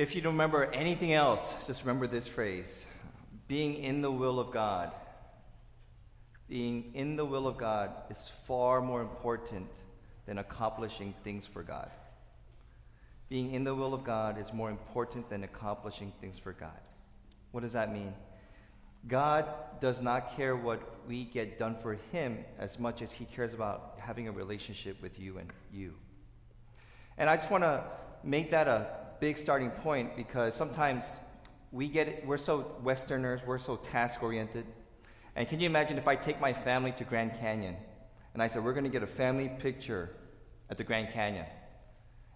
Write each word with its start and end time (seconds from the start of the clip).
If 0.00 0.14
you 0.14 0.22
don't 0.22 0.32
remember 0.32 0.64
anything 0.72 1.12
else, 1.12 1.52
just 1.66 1.82
remember 1.82 2.06
this 2.06 2.26
phrase 2.26 2.86
being 3.48 3.74
in 3.74 4.00
the 4.00 4.10
will 4.10 4.40
of 4.40 4.50
God. 4.50 4.92
Being 6.48 6.92
in 6.94 7.16
the 7.16 7.24
will 7.26 7.46
of 7.46 7.58
God 7.58 7.90
is 8.08 8.32
far 8.46 8.80
more 8.80 9.02
important 9.02 9.66
than 10.24 10.38
accomplishing 10.38 11.12
things 11.22 11.44
for 11.44 11.62
God. 11.62 11.90
Being 13.28 13.52
in 13.52 13.62
the 13.62 13.74
will 13.74 13.92
of 13.92 14.02
God 14.02 14.38
is 14.38 14.54
more 14.54 14.70
important 14.70 15.28
than 15.28 15.44
accomplishing 15.44 16.14
things 16.18 16.38
for 16.38 16.54
God. 16.54 16.80
What 17.50 17.60
does 17.60 17.74
that 17.74 17.92
mean? 17.92 18.14
God 19.06 19.44
does 19.82 20.00
not 20.00 20.34
care 20.34 20.56
what 20.56 20.80
we 21.06 21.24
get 21.24 21.58
done 21.58 21.76
for 21.76 21.98
Him 22.10 22.38
as 22.58 22.78
much 22.78 23.02
as 23.02 23.12
He 23.12 23.26
cares 23.26 23.52
about 23.52 23.98
having 23.98 24.28
a 24.28 24.32
relationship 24.32 25.02
with 25.02 25.20
you 25.20 25.36
and 25.36 25.50
you. 25.70 25.92
And 27.18 27.28
I 27.28 27.36
just 27.36 27.50
want 27.50 27.64
to 27.64 27.84
make 28.24 28.50
that 28.50 28.66
a 28.66 28.99
big 29.20 29.36
starting 29.36 29.70
point 29.70 30.16
because 30.16 30.54
sometimes 30.54 31.04
we 31.72 31.88
get 31.88 32.26
we're 32.26 32.38
so 32.38 32.74
Westerners, 32.82 33.40
we're 33.46 33.58
so 33.58 33.76
task 33.76 34.22
oriented. 34.22 34.64
And 35.36 35.48
can 35.48 35.60
you 35.60 35.66
imagine 35.66 35.98
if 35.98 36.08
I 36.08 36.16
take 36.16 36.40
my 36.40 36.52
family 36.52 36.92
to 36.92 37.04
Grand 37.04 37.36
Canyon 37.38 37.76
and 38.34 38.42
I 38.42 38.48
said, 38.48 38.64
we're 38.64 38.72
going 38.72 38.84
to 38.84 38.90
get 38.90 39.02
a 39.02 39.06
family 39.06 39.48
picture 39.48 40.10
at 40.70 40.78
the 40.78 40.84
Grand 40.84 41.12
Canyon? 41.12 41.46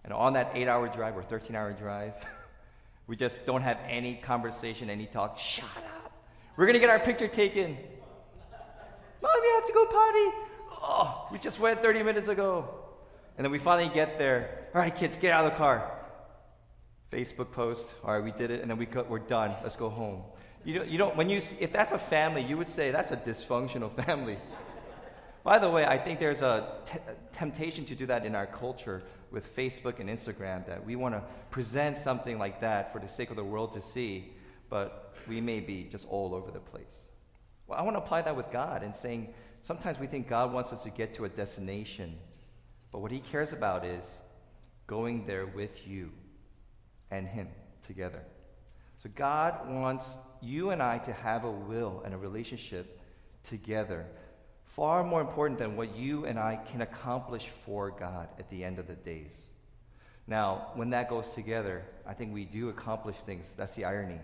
And 0.03 0.13
on 0.13 0.33
that 0.33 0.51
eight 0.53 0.67
hour 0.67 0.87
drive 0.87 1.17
or 1.17 1.23
13 1.23 1.55
hour 1.55 1.73
drive, 1.73 2.13
we 3.07 3.15
just 3.15 3.45
don't 3.45 3.63
have 3.63 3.79
any 3.89 4.15
conversation, 4.15 4.89
any 4.89 5.07
talk. 5.07 5.37
Shut 5.37 5.65
up. 5.77 6.13
We're 6.55 6.65
going 6.65 6.75
to 6.75 6.79
get 6.79 6.89
our 6.89 6.99
picture 6.99 7.27
taken. 7.27 7.71
Mom, 9.21 9.31
you 9.43 9.53
have 9.55 9.67
to 9.67 9.73
go 9.73 9.85
potty. 9.85 10.29
Oh, 10.83 11.27
we 11.31 11.39
just 11.39 11.59
went 11.59 11.81
30 11.81 12.03
minutes 12.03 12.29
ago. 12.29 12.69
And 13.37 13.43
then 13.43 13.51
we 13.51 13.59
finally 13.59 13.93
get 13.93 14.17
there. 14.17 14.69
All 14.73 14.81
right, 14.81 14.95
kids, 14.95 15.17
get 15.17 15.33
out 15.33 15.45
of 15.45 15.51
the 15.51 15.57
car. 15.57 15.94
Facebook 17.11 17.51
post. 17.51 17.93
All 18.03 18.13
right, 18.13 18.23
we 18.23 18.31
did 18.31 18.51
it, 18.51 18.61
and 18.61 18.69
then 18.69 18.77
we 18.77 18.87
we're 19.09 19.19
done. 19.19 19.55
Let's 19.63 19.75
go 19.75 19.89
home. 19.89 20.23
You 20.63 20.79
don't, 20.79 20.89
you 20.89 20.97
don't, 20.97 21.15
when 21.15 21.29
you, 21.29 21.37
if 21.59 21.71
that's 21.71 21.91
a 21.91 21.99
family, 21.99 22.41
you 22.41 22.57
would 22.57 22.69
say 22.69 22.91
that's 22.91 23.11
a 23.11 23.17
dysfunctional 23.17 23.95
family. 24.05 24.37
By 25.43 25.59
the 25.59 25.69
way, 25.69 25.85
I 25.85 25.99
think 25.99 26.19
there's 26.19 26.41
a 26.41 26.67
t- 26.87 26.97
temptation 27.31 27.85
to 27.85 27.95
do 27.95 28.07
that 28.07 28.25
in 28.25 28.33
our 28.33 28.47
culture 28.47 29.03
with 29.29 29.55
Facebook 29.55 29.99
and 29.99 30.09
Instagram 30.09 30.65
that 30.65 30.83
we 30.83 30.95
want 30.95 31.13
to 31.13 31.21
present 31.51 31.99
something 31.99 32.39
like 32.39 32.61
that 32.61 32.91
for 32.91 32.99
the 32.99 33.07
sake 33.07 33.29
of 33.29 33.35
the 33.35 33.43
world 33.43 33.73
to 33.73 33.81
see, 33.81 34.33
but 34.69 35.13
we 35.27 35.39
may 35.39 35.59
be 35.59 35.83
just 35.83 36.07
all 36.07 36.33
over 36.33 36.49
the 36.49 36.59
place. 36.59 37.09
Well, 37.67 37.77
I 37.77 37.83
want 37.83 37.95
to 37.95 38.01
apply 38.01 38.23
that 38.23 38.35
with 38.35 38.51
God 38.51 38.81
and 38.81 38.95
saying 38.95 39.35
sometimes 39.61 39.99
we 39.99 40.07
think 40.07 40.27
God 40.27 40.51
wants 40.51 40.73
us 40.73 40.81
to 40.81 40.89
get 40.89 41.13
to 41.15 41.25
a 41.25 41.29
destination, 41.29 42.17
but 42.91 43.01
what 43.01 43.11
He 43.11 43.19
cares 43.19 43.53
about 43.53 43.85
is 43.85 44.17
going 44.87 45.27
there 45.27 45.45
with 45.45 45.87
you 45.87 46.11
and 47.11 47.27
Him 47.27 47.47
together. 47.85 48.21
So 48.97 49.09
God 49.15 49.69
wants 49.69 50.17
you 50.41 50.71
and 50.71 50.81
I 50.81 50.97
to 50.99 51.13
have 51.13 51.43
a 51.43 51.51
will 51.51 52.01
and 52.05 52.13
a 52.13 52.17
relationship 52.17 52.99
together, 53.43 54.05
far 54.63 55.03
more 55.03 55.21
important 55.21 55.59
than 55.59 55.75
what 55.75 55.95
you 55.95 56.25
and 56.25 56.39
I 56.39 56.59
can 56.71 56.81
accomplish 56.81 57.47
for 57.47 57.91
God 57.91 58.27
at 58.39 58.49
the 58.49 58.63
end 58.63 58.79
of 58.79 58.87
the 58.87 58.95
days. 58.95 59.45
Now, 60.27 60.69
when 60.73 60.89
that 60.89 61.09
goes 61.09 61.29
together, 61.29 61.83
I 62.05 62.13
think 62.13 62.33
we 62.33 62.45
do 62.45 62.69
accomplish 62.69 63.17
things. 63.17 63.53
That's 63.55 63.75
the 63.75 63.85
irony. 63.85 64.19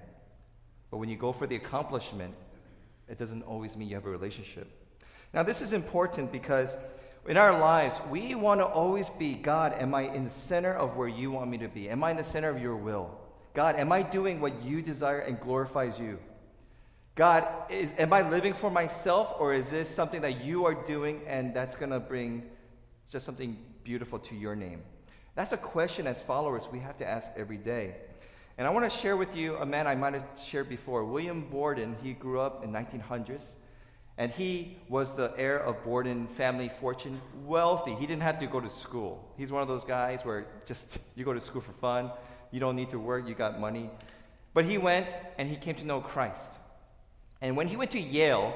But 0.90 0.98
when 0.98 1.09
you 1.09 1.16
go 1.16 1.32
for 1.32 1.46
the 1.46 1.56
accomplishment, 1.56 2.34
it 3.08 3.20
doesn't 3.20 3.44
always 3.44 3.78
mean 3.78 3.88
you 3.88 3.96
have 3.96 4.06
a 4.06 4.09
relationship. 4.09 4.70
Now, 5.34 5.44
this 5.44 5.62
is 5.62 5.74
important 5.74 6.32
because 6.32 6.76
in 7.28 7.38
our 7.38 7.58
lives, 7.60 8.02
we 8.10 8.34
want 8.36 8.62
to 8.62 8.66
always 8.66 9.10
be 9.10 9.36
God, 9.36 9.74
am 9.74 9.94
I 9.94 10.04
in 10.04 10.24
the 10.24 10.32
center 10.32 10.74
of 10.74 10.96
where 10.96 11.08
you 11.08 11.32
want 11.32 11.50
me 11.50 11.58
to 11.60 11.68
be? 11.68 11.90
Am 11.90 12.04
I 12.04 12.12
in 12.12 12.18
the 12.18 12.24
center 12.24 12.50
of 12.50 12.62
your 12.62 12.76
will? 12.76 13.12
God, 13.54 13.76
am 13.76 13.92
I 13.92 14.02
doing 14.02 14.40
what 14.42 14.64
you 14.64 14.82
desire 14.82 15.20
and 15.20 15.40
glorifies 15.40 16.00
you? 16.00 16.18
God, 17.16 17.48
is, 17.70 17.94
am 17.98 18.14
I 18.14 18.28
living 18.28 18.54
for 18.54 18.72
myself 18.72 19.36
or 19.38 19.54
is 19.54 19.70
this 19.70 19.90
something 19.90 20.22
that 20.22 20.44
you 20.44 20.66
are 20.66 20.74
doing 20.74 21.22
and 21.28 21.54
that's 21.54 21.76
going 21.76 21.92
to 21.92 22.00
bring 22.00 22.44
just 23.10 23.26
something 23.26 23.58
beautiful 23.84 24.18
to 24.20 24.36
your 24.36 24.56
name? 24.56 24.81
That's 25.36 25.52
a 25.52 25.58
question 25.58 26.08
as 26.08 26.22
followers 26.22 26.70
we 26.72 26.80
have 26.80 26.98
to 26.98 27.08
ask 27.08 27.30
every 27.36 27.58
day. 27.58 27.96
And 28.58 28.66
I 28.66 28.70
want 28.70 28.90
to 28.90 28.98
share 28.98 29.18
with 29.18 29.36
you 29.36 29.56
a 29.58 29.66
man 29.66 29.88
I 29.88 29.96
might 29.96 30.14
have 30.14 30.26
shared 30.42 30.70
before, 30.70 31.04
William 31.04 31.50
Borden. 31.50 31.96
He 32.02 32.14
grew 32.14 32.40
up 32.40 32.64
in 32.64 32.72
1900s. 32.72 33.54
And 34.22 34.32
he 34.32 34.78
was 34.88 35.16
the 35.16 35.34
heir 35.36 35.58
of 35.58 35.84
Borden 35.84 36.28
family 36.28 36.70
fortune, 36.70 37.20
wealthy. 37.44 37.96
He 37.96 38.06
didn't 38.06 38.22
have 38.22 38.38
to 38.38 38.46
go 38.46 38.59
to 38.59 38.70
school. 38.70 39.28
He's 39.36 39.52
one 39.52 39.64
of 39.64 39.68
those 39.68 39.84
guys 39.84 40.24
where 40.24 40.46
just 40.64 41.00
you 41.16 41.26
go 41.26 41.34
to 41.34 41.42
school 41.42 41.59
for 41.59 41.72
fun, 41.72 42.12
you 42.52 42.60
don't 42.60 42.76
need 42.76 42.92
to 42.92 43.00
work, 43.00 43.28
you 43.28 43.34
got 43.34 43.60
money. 43.60 43.90
But 44.54 44.66
he 44.66 44.78
went 44.78 45.16
and 45.40 45.50
he 45.50 45.56
came 45.56 45.74
to 45.74 45.86
know 45.86 46.02
Christ. 46.02 46.60
And 47.42 47.58
when 47.58 47.68
he 47.68 47.76
went 47.76 47.90
to 47.92 48.00
Yale, 48.00 48.54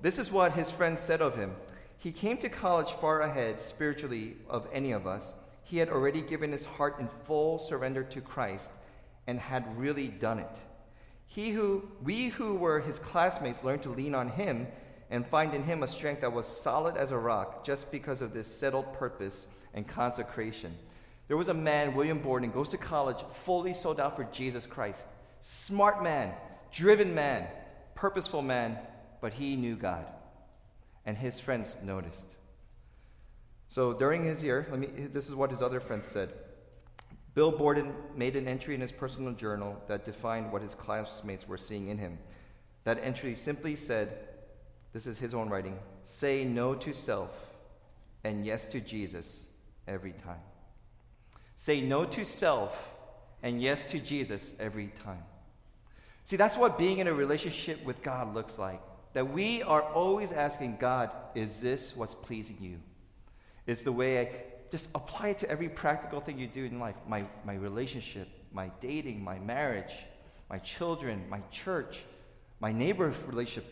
this 0.00 0.18
is 0.18 0.32
what 0.32 0.50
his 0.50 0.72
friends 0.72 1.00
said 1.00 1.22
of 1.22 1.36
him. 1.36 1.54
He 1.96 2.10
came 2.10 2.36
to 2.38 2.48
college 2.48 2.90
far 2.94 3.20
ahead 3.20 3.62
spiritually 3.62 4.34
of 4.50 4.66
any 4.72 4.90
of 4.90 5.06
us. 5.06 5.32
He 5.62 5.78
had 5.78 5.90
already 5.90 6.22
given 6.22 6.50
his 6.50 6.64
heart 6.64 6.98
in 6.98 7.08
full 7.24 7.60
surrender 7.60 8.02
to 8.02 8.20
Christ 8.20 8.72
and 9.28 9.38
had 9.38 9.78
really 9.78 10.08
done 10.08 10.40
it. 10.40 10.58
He 11.28 11.52
who 11.52 11.88
we 12.02 12.30
who 12.30 12.56
were 12.56 12.80
his 12.80 12.98
classmates 12.98 13.62
learned 13.62 13.82
to 13.82 13.90
lean 13.90 14.16
on 14.16 14.28
him 14.28 14.66
and 15.10 15.26
find 15.26 15.54
in 15.54 15.62
him 15.62 15.82
a 15.82 15.86
strength 15.86 16.20
that 16.22 16.32
was 16.32 16.46
solid 16.46 16.96
as 16.96 17.10
a 17.10 17.18
rock 17.18 17.64
just 17.64 17.90
because 17.90 18.20
of 18.20 18.32
this 18.32 18.48
settled 18.48 18.92
purpose 18.94 19.46
and 19.74 19.86
consecration. 19.86 20.74
There 21.28 21.36
was 21.36 21.48
a 21.48 21.54
man, 21.54 21.94
William 21.94 22.18
Borden, 22.18 22.50
goes 22.50 22.68
to 22.70 22.78
college 22.78 23.24
fully 23.44 23.74
sold 23.74 24.00
out 24.00 24.16
for 24.16 24.24
Jesus 24.24 24.66
Christ. 24.66 25.06
Smart 25.40 26.02
man, 26.02 26.32
driven 26.70 27.14
man, 27.14 27.46
purposeful 27.94 28.42
man, 28.42 28.78
but 29.20 29.32
he 29.32 29.56
knew 29.56 29.76
God. 29.76 30.06
And 31.06 31.16
his 31.16 31.40
friends 31.40 31.76
noticed. 31.82 32.26
So 33.68 33.92
during 33.92 34.24
his 34.24 34.42
year, 34.42 34.66
let 34.70 34.78
me, 34.78 34.88
this 35.10 35.28
is 35.28 35.34
what 35.34 35.50
his 35.50 35.62
other 35.62 35.80
friends 35.80 36.08
said. 36.08 36.32
Bill 37.34 37.50
Borden 37.50 37.92
made 38.14 38.36
an 38.36 38.46
entry 38.46 38.74
in 38.74 38.80
his 38.80 38.92
personal 38.92 39.32
journal 39.32 39.82
that 39.88 40.04
defined 40.04 40.52
what 40.52 40.62
his 40.62 40.74
classmates 40.74 41.48
were 41.48 41.58
seeing 41.58 41.88
in 41.88 41.98
him. 41.98 42.18
That 42.84 43.00
entry 43.02 43.34
simply 43.34 43.74
said, 43.74 44.16
this 44.94 45.08
is 45.08 45.18
his 45.18 45.34
own 45.34 45.50
writing. 45.50 45.76
Say 46.04 46.44
no 46.44 46.74
to 46.76 46.94
self 46.94 47.30
and 48.22 48.46
yes 48.46 48.68
to 48.68 48.80
Jesus 48.80 49.48
every 49.88 50.12
time. 50.12 50.40
Say 51.56 51.80
no 51.80 52.04
to 52.06 52.24
self 52.24 52.74
and 53.42 53.60
yes 53.60 53.84
to 53.86 53.98
Jesus 53.98 54.54
every 54.60 54.92
time. 55.04 55.24
See, 56.24 56.36
that's 56.36 56.56
what 56.56 56.78
being 56.78 56.98
in 56.98 57.08
a 57.08 57.12
relationship 57.12 57.84
with 57.84 58.02
God 58.02 58.34
looks 58.34 58.56
like. 58.56 58.80
That 59.14 59.30
we 59.30 59.62
are 59.64 59.82
always 59.82 60.30
asking 60.30 60.78
God, 60.80 61.10
is 61.34 61.60
this 61.60 61.94
what's 61.96 62.14
pleasing 62.14 62.56
you? 62.60 62.78
Is 63.66 63.82
the 63.82 63.92
way 63.92 64.20
I 64.20 64.30
just 64.70 64.90
apply 64.94 65.30
it 65.30 65.38
to 65.38 65.50
every 65.50 65.68
practical 65.68 66.20
thing 66.20 66.38
you 66.38 66.46
do 66.46 66.64
in 66.64 66.78
life 66.78 66.94
my, 67.08 67.24
my 67.44 67.54
relationship, 67.54 68.28
my 68.52 68.70
dating, 68.80 69.22
my 69.22 69.40
marriage, 69.40 69.92
my 70.48 70.58
children, 70.58 71.24
my 71.28 71.40
church, 71.50 72.00
my 72.60 72.72
neighbor 72.72 73.12
relationships. 73.26 73.68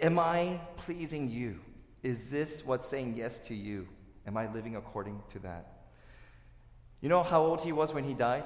Am 0.00 0.18
I 0.18 0.60
pleasing 0.76 1.30
you? 1.30 1.60
Is 2.02 2.30
this 2.30 2.64
what's 2.64 2.88
saying 2.88 3.16
yes 3.16 3.38
to 3.40 3.54
you? 3.54 3.88
Am 4.26 4.36
I 4.36 4.52
living 4.52 4.76
according 4.76 5.20
to 5.30 5.38
that? 5.40 5.84
You 7.00 7.08
know 7.08 7.22
how 7.22 7.42
old 7.42 7.60
he 7.60 7.72
was 7.72 7.92
when 7.92 8.04
he 8.04 8.14
died? 8.14 8.44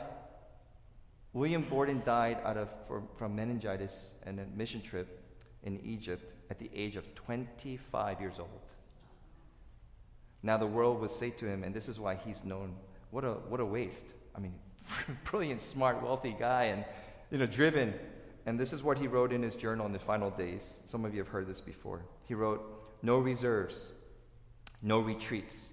William 1.32 1.62
Borden 1.62 2.02
died 2.04 2.38
out 2.44 2.56
of, 2.56 2.68
from, 2.88 3.08
from 3.18 3.36
meningitis 3.36 4.08
and 4.24 4.40
a 4.40 4.46
mission 4.56 4.80
trip 4.80 5.22
in 5.64 5.78
Egypt 5.84 6.32
at 6.50 6.58
the 6.58 6.70
age 6.74 6.96
of 6.96 7.14
25 7.14 8.20
years 8.20 8.38
old. 8.38 8.48
Now 10.42 10.56
the 10.56 10.66
world 10.66 11.00
would 11.00 11.10
say 11.10 11.30
to 11.30 11.46
him, 11.46 11.64
and 11.64 11.74
this 11.74 11.88
is 11.88 12.00
why 12.00 12.14
he's 12.14 12.44
known, 12.44 12.74
what 13.10 13.24
a, 13.24 13.32
what 13.32 13.60
a 13.60 13.64
waste. 13.64 14.06
I 14.34 14.38
mean, 14.38 14.54
brilliant, 15.24 15.60
smart, 15.60 16.02
wealthy 16.02 16.34
guy, 16.38 16.64
and 16.64 16.84
you 17.30 17.38
know, 17.38 17.46
driven. 17.46 17.92
And 18.46 18.58
this 18.58 18.72
is 18.72 18.82
what 18.82 18.96
he 18.96 19.08
wrote 19.08 19.32
in 19.32 19.42
his 19.42 19.56
journal 19.56 19.86
in 19.86 19.92
the 19.92 19.98
final 19.98 20.30
days. 20.30 20.80
Some 20.86 21.04
of 21.04 21.12
you 21.12 21.18
have 21.18 21.28
heard 21.28 21.48
this 21.48 21.60
before. 21.60 22.02
He 22.26 22.34
wrote, 22.34 22.62
No 23.02 23.18
reserves, 23.18 23.90
no 24.82 25.00
retreats. 25.00 25.68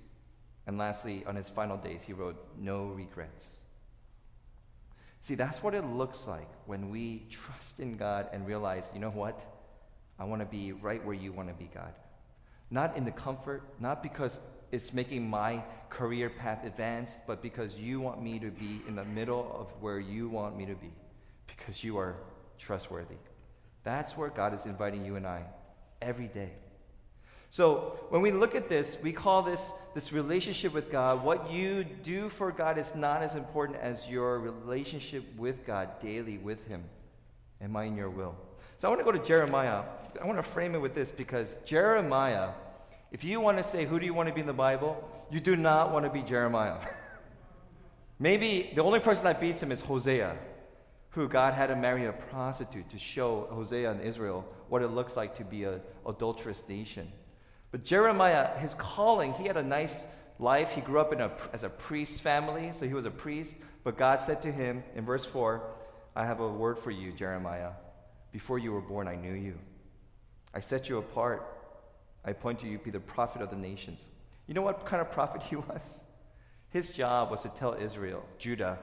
And 0.65 0.77
lastly, 0.77 1.23
on 1.27 1.35
his 1.35 1.49
final 1.49 1.77
days, 1.77 2.01
he 2.01 2.13
wrote, 2.13 2.35
No 2.59 2.85
regrets. 2.85 3.57
See, 5.21 5.35
that's 5.35 5.61
what 5.61 5.75
it 5.75 5.85
looks 5.85 6.27
like 6.27 6.49
when 6.65 6.89
we 6.89 7.23
trust 7.29 7.79
in 7.79 7.95
God 7.95 8.27
and 8.33 8.45
realize, 8.45 8.89
you 8.93 8.99
know 8.99 9.11
what? 9.11 9.39
I 10.19 10.25
want 10.25 10.41
to 10.41 10.45
be 10.45 10.73
right 10.73 11.03
where 11.05 11.15
you 11.15 11.31
want 11.31 11.49
to 11.49 11.53
be, 11.53 11.69
God. 11.73 11.93
Not 12.71 12.97
in 12.97 13.05
the 13.05 13.11
comfort, 13.11 13.61
not 13.79 14.01
because 14.01 14.39
it's 14.71 14.93
making 14.93 15.29
my 15.29 15.63
career 15.89 16.29
path 16.29 16.65
advance, 16.65 17.17
but 17.27 17.41
because 17.41 17.77
you 17.77 18.01
want 18.01 18.21
me 18.21 18.39
to 18.39 18.49
be 18.49 18.81
in 18.87 18.95
the 18.95 19.05
middle 19.05 19.55
of 19.57 19.67
where 19.79 19.99
you 19.99 20.27
want 20.27 20.57
me 20.57 20.65
to 20.65 20.75
be, 20.75 20.91
because 21.47 21.83
you 21.83 21.97
are 21.97 22.15
trustworthy. 22.57 23.15
That's 23.83 24.17
where 24.17 24.29
God 24.29 24.53
is 24.53 24.65
inviting 24.65 25.05
you 25.05 25.15
and 25.15 25.27
I 25.27 25.43
every 26.01 26.27
day. 26.27 26.51
So 27.49 27.99
when 28.09 28.21
we 28.21 28.31
look 28.31 28.55
at 28.55 28.67
this, 28.67 28.97
we 29.03 29.11
call 29.11 29.43
this 29.43 29.73
this 29.93 30.11
relationship 30.11 30.73
with 30.73 30.91
God. 30.91 31.23
What 31.23 31.51
you 31.51 31.83
do 31.83 32.29
for 32.29 32.51
God 32.51 32.79
is 32.79 32.95
not 32.95 33.21
as 33.21 33.35
important 33.35 33.77
as 33.79 34.07
your 34.07 34.39
relationship 34.39 35.23
with 35.37 35.65
God 35.65 35.99
daily 35.99 36.39
with 36.39 36.65
Him. 36.67 36.83
Am 37.61 37.75
I 37.75 37.83
in 37.83 37.95
your 37.95 38.09
will? 38.09 38.35
So 38.77 38.87
I 38.87 38.89
want 38.89 39.01
to 39.01 39.05
go 39.05 39.11
to 39.11 39.23
Jeremiah. 39.23 39.83
I 40.19 40.25
want 40.25 40.39
to 40.39 40.43
frame 40.43 40.73
it 40.73 40.79
with 40.79 40.95
this 40.95 41.11
because 41.11 41.57
Jeremiah, 41.63 42.49
if 43.11 43.23
you 43.23 43.39
want 43.39 43.57
to 43.57 43.63
say, 43.63 43.85
who 43.85 43.99
do 43.99 44.05
you 44.05 44.13
want 44.13 44.29
to 44.29 44.33
be 44.33 44.41
in 44.41 44.47
the 44.47 44.53
Bible? 44.53 45.07
You 45.29 45.39
do 45.39 45.55
not 45.55 45.93
want 45.93 46.05
to 46.05 46.11
be 46.11 46.21
Jeremiah. 46.21 46.77
Maybe 48.19 48.71
the 48.75 48.83
only 48.83 48.99
person 48.99 49.25
that 49.25 49.39
beats 49.39 49.61
him 49.61 49.71
is 49.71 49.79
Hosea, 49.79 50.35
who 51.13 51.27
God 51.27 51.53
had 51.53 51.67
to 51.67 51.75
marry 51.75 52.05
a 52.05 52.11
prostitute 52.11 52.89
to 52.89 52.97
show 52.97 53.47
Hosea 53.51 53.91
and 53.91 54.01
Israel 54.01 54.45
what 54.67 54.81
it 54.81 54.87
looks 54.87 55.15
like 55.15 55.35
to 55.35 55.43
be 55.43 55.63
an 55.63 55.79
adulterous 56.07 56.63
nation. 56.67 57.11
But 57.71 57.83
Jeremiah, 57.83 58.57
his 58.57 58.73
calling, 58.73 59.33
he 59.33 59.45
had 59.45 59.57
a 59.57 59.63
nice 59.63 60.05
life. 60.39 60.71
He 60.71 60.81
grew 60.81 60.99
up 60.99 61.13
in 61.13 61.21
a, 61.21 61.31
as 61.53 61.63
a 61.63 61.69
priest 61.69 62.21
family, 62.21 62.71
so 62.71 62.87
he 62.87 62.95
was 62.95 63.05
a 63.05 63.11
priest. 63.11 63.55
But 63.83 63.97
God 63.97 64.21
said 64.21 64.41
to 64.41 64.51
him 64.51 64.83
in 64.95 65.05
verse 65.05 65.25
4, 65.25 65.61
I 66.15 66.25
have 66.25 66.39
a 66.39 66.49
word 66.49 66.79
for 66.79 66.89
you, 66.89 67.11
Jeremiah. 67.11 67.71
Before 68.31 68.57
you 68.57 68.71
were 68.71 68.81
born, 68.81 69.07
I 69.07 69.15
knew 69.15 69.33
you. 69.33 69.59
I 70.53 70.59
set 70.61 70.89
you 70.89 70.97
apart. 70.97 71.47
I 72.25 72.31
appointed 72.31 72.67
you 72.67 72.77
to 72.77 72.83
be 72.83 72.91
the 72.91 72.99
prophet 72.99 73.43
of 73.43 73.51
the 73.51 73.55
nations. 73.55 74.07
You 74.47 74.55
know 74.55 74.61
what 74.61 74.85
kind 74.85 75.01
of 75.01 75.11
prophet 75.11 75.43
he 75.43 75.55
was? 75.57 76.01
His 76.69 76.89
job 76.89 77.29
was 77.29 77.41
to 77.43 77.49
tell 77.49 77.73
Israel, 77.73 78.23
Judah, 78.39 78.79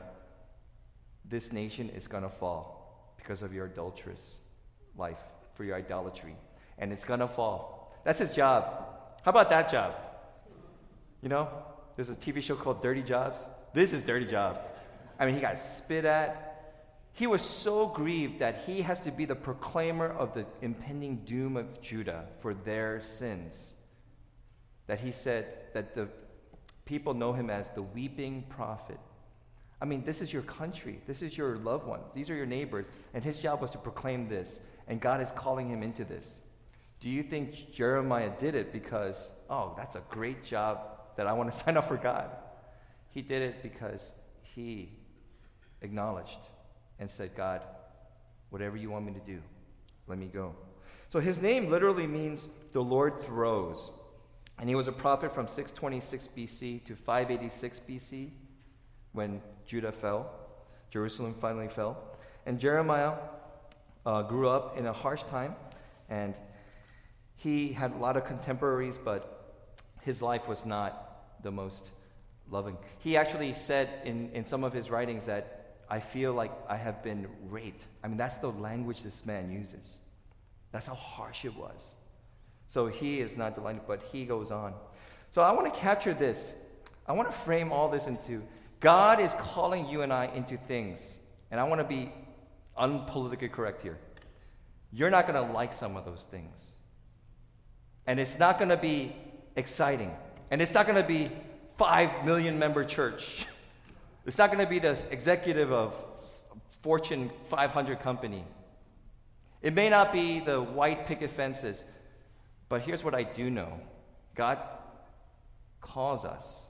this 1.31 1.53
nation 1.53 1.89
is 1.91 2.07
going 2.09 2.25
to 2.25 2.29
fall 2.29 3.15
because 3.17 3.43
of 3.43 3.55
your 3.55 3.67
adulterous 3.67 4.37
life, 4.99 5.21
for 5.55 5.65
your 5.65 5.77
idolatry. 5.77 6.35
And 6.79 6.93
it's 6.93 7.05
going 7.05 7.21
to 7.21 7.29
fall. 7.29 7.97
That's 8.05 8.19
his 8.19 8.35
job. 8.35 8.65
How 9.23 9.31
about 9.31 9.49
that 9.51 9.71
job? 9.71 9.95
You 11.23 11.29
know, 11.29 11.49
there's 11.97 12.09
a 12.09 12.15
TV 12.15 12.43
show 12.43 12.57
called 12.57 12.83
Dirty 12.83 13.03
Jobs. 13.03 13.45
This 13.73 13.93
is 13.93 14.03
Dirty 14.03 14.27
Job. 14.27 14.59
I 15.19 15.27
mean, 15.27 15.35
he 15.35 15.41
got 15.41 15.59
spit 15.59 16.05
at. 16.05 16.47
He 17.13 17.27
was 17.27 17.43
so 17.43 17.87
grieved 17.89 18.39
that 18.39 18.63
he 18.67 18.81
has 18.83 19.01
to 19.01 19.11
be 19.11 19.27
the 19.27 19.35
proclaimer 19.35 20.09
of 20.09 20.33
the 20.35 20.47
impending 20.63 21.17
doom 21.27 21.57
of 21.57 21.81
Judah 21.83 22.25
for 22.41 22.55
their 22.55 23.01
sins. 23.01 23.75
That 24.87 25.01
he 25.01 25.13
said 25.13 25.47
that 25.75 25.95
the 25.95 26.09
people 26.87 27.15
know 27.15 27.33
him 27.33 27.51
as 27.51 27.69
the 27.71 27.83
weeping 27.83 28.45
prophet. 28.49 28.99
I 29.83 29.87
mean, 29.87 30.05
this 30.05 30.21
is 30.21 30.33
your 30.33 30.43
country. 30.43 31.01
This 31.07 31.23
is 31.23 31.37
your 31.37 31.57
loved 31.57 31.87
ones. 31.87 32.05
These 32.15 32.29
are 32.29 32.35
your 32.35 32.47
neighbors. 32.47 32.87
And 33.15 33.25
his 33.25 33.39
job 33.39 33.63
was 33.63 33.71
to 33.73 33.79
proclaim 33.79 34.29
this. 34.29 34.61
And 34.89 35.01
God 35.01 35.21
is 35.21 35.33
calling 35.33 35.69
him 35.69 35.83
into 35.83 36.05
this. 36.05 36.41
Do 37.01 37.09
you 37.09 37.23
think 37.23 37.73
Jeremiah 37.73 38.31
did 38.39 38.55
it 38.55 38.73
because, 38.73 39.31
oh, 39.49 39.73
that's 39.77 39.97
a 39.97 40.03
great 40.11 40.45
job 40.45 40.81
that 41.17 41.27
I 41.27 41.33
want 41.33 41.51
to 41.51 41.59
sign 41.65 41.77
up 41.77 41.89
for 41.89 41.97
God? 41.97 42.31
He 43.11 43.23
did 43.23 43.43
it 43.43 43.63
because 43.63 44.13
he 44.43 44.91
acknowledged 45.81 46.49
and 46.99 47.11
said, 47.11 47.35
God, 47.35 47.63
whatever 48.51 48.77
you 48.77 48.91
want 48.91 49.07
me 49.07 49.13
to 49.15 49.21
do, 49.21 49.41
let 50.07 50.19
me 50.19 50.27
go. 50.27 50.55
So 51.09 51.21
his 51.21 51.41
name 51.41 51.71
literally 51.71 52.07
means 52.07 52.49
the 52.73 52.83
Lord 52.83 53.23
throws. 53.23 53.91
And 54.59 54.69
he 54.69 54.75
was 54.75 54.89
a 54.89 54.93
prophet 54.93 55.35
from 55.35 55.49
626 55.49 56.29
BC 56.37 56.85
to 56.85 56.95
586 56.95 57.81
BC 57.89 58.31
when 59.13 59.41
Judah 59.67 59.93
fell, 59.93 60.31
Jerusalem 60.91 61.35
finally 61.41 61.69
fell. 61.69 62.03
And 62.47 62.59
Jeremiah 62.59 63.15
uh, 64.07 64.23
grew 64.23 64.49
up 64.49 64.79
in 64.79 64.87
a 64.87 64.93
harsh 64.93 65.23
time, 65.25 65.55
and 66.09 66.35
he 67.37 67.73
had 67.73 67.93
a 67.93 67.97
lot 67.97 68.17
of 68.17 68.25
contemporaries, 68.25 68.99
but 68.99 69.85
his 70.03 70.23
life 70.23 70.49
was 70.49 70.65
not 70.65 71.43
the 71.43 71.51
most 71.51 71.91
loving. 72.51 72.77
He 72.99 73.17
actually 73.17 73.53
said 73.53 73.89
in, 74.05 74.31
in 74.33 74.45
some 74.45 74.65
of 74.65 74.73
his 74.73 74.91
writings 74.91 75.27
that 75.27 75.77
I 75.89 76.01
feel 76.01 76.33
like 76.33 76.53
I 76.69 76.77
have 76.77 77.03
been 77.03 77.27
raped. 77.49 77.85
I 78.03 78.09
mean, 78.09 78.17
that's 78.17 78.37
the 78.37 78.51
language 78.51 79.03
this 79.03 79.27
man 79.27 79.51
uses. 79.51 79.99
That's 80.73 80.87
how 80.87 80.95
harsh 80.95 81.45
it 81.45 81.57
was. 81.57 81.95
So 82.67 82.87
he 82.87 83.19
is 83.19 83.37
not 83.37 83.57
delighted, 83.57 83.83
but 83.87 84.03
he 84.13 84.25
goes 84.25 84.53
on. 84.53 84.75
So 85.31 85.43
I 85.43 85.53
want 85.53 85.73
to 85.73 85.81
capture 85.81 86.15
this. 86.15 86.55
I 87.07 87.13
want 87.13 87.31
to 87.31 87.37
frame 87.37 87.73
all 87.73 87.89
this 87.89 88.07
into 88.07 88.43
God 88.81 89.21
is 89.21 89.35
calling 89.35 89.87
you 89.89 90.03
and 90.03 90.13
I 90.13 90.27
into 90.35 90.57
things. 90.57 91.19
And 91.51 91.61
I 91.61 91.65
want 91.65 91.81
to 91.81 91.87
be 91.87 92.13
unpolitically 92.79 93.53
correct 93.53 93.83
here. 93.83 93.99
You're 94.93 95.11
not 95.11 95.27
going 95.27 95.47
to 95.47 95.53
like 95.53 95.73
some 95.73 95.97
of 95.97 96.05
those 96.05 96.27
things. 96.31 96.61
And 98.07 98.19
it's 98.19 98.39
not 98.39 98.59
going 98.59 98.71
to 98.71 98.77
be 98.77 99.15
exciting. 99.57 100.11
And 100.51 100.61
it's 100.61 100.75
not 100.75 100.87
going 100.87 101.01
to 101.01 101.07
be 101.07 101.29
5 101.79 102.25
million 102.25 102.59
member 102.59 102.85
church. 102.85 103.47
It's 104.27 104.37
not 104.37 104.53
going 104.53 104.63
to 104.63 104.69
be 104.69 104.79
the 104.79 104.99
executive 105.11 105.73
of 105.73 105.95
Fortune 106.83 107.31
500 107.49 108.01
company. 108.01 108.45
It 109.63 109.73
may 109.73 109.89
not 109.89 110.13
be 110.13 110.41
the 110.41 110.61
white 110.61 111.07
picket 111.07 111.31
fences. 111.31 111.85
But 112.69 112.83
here's 112.83 113.03
what 113.03 113.15
I 113.15 113.23
do 113.23 113.49
know 113.49 113.81
God 114.35 114.59
calls 115.81 116.27
us 116.27 116.61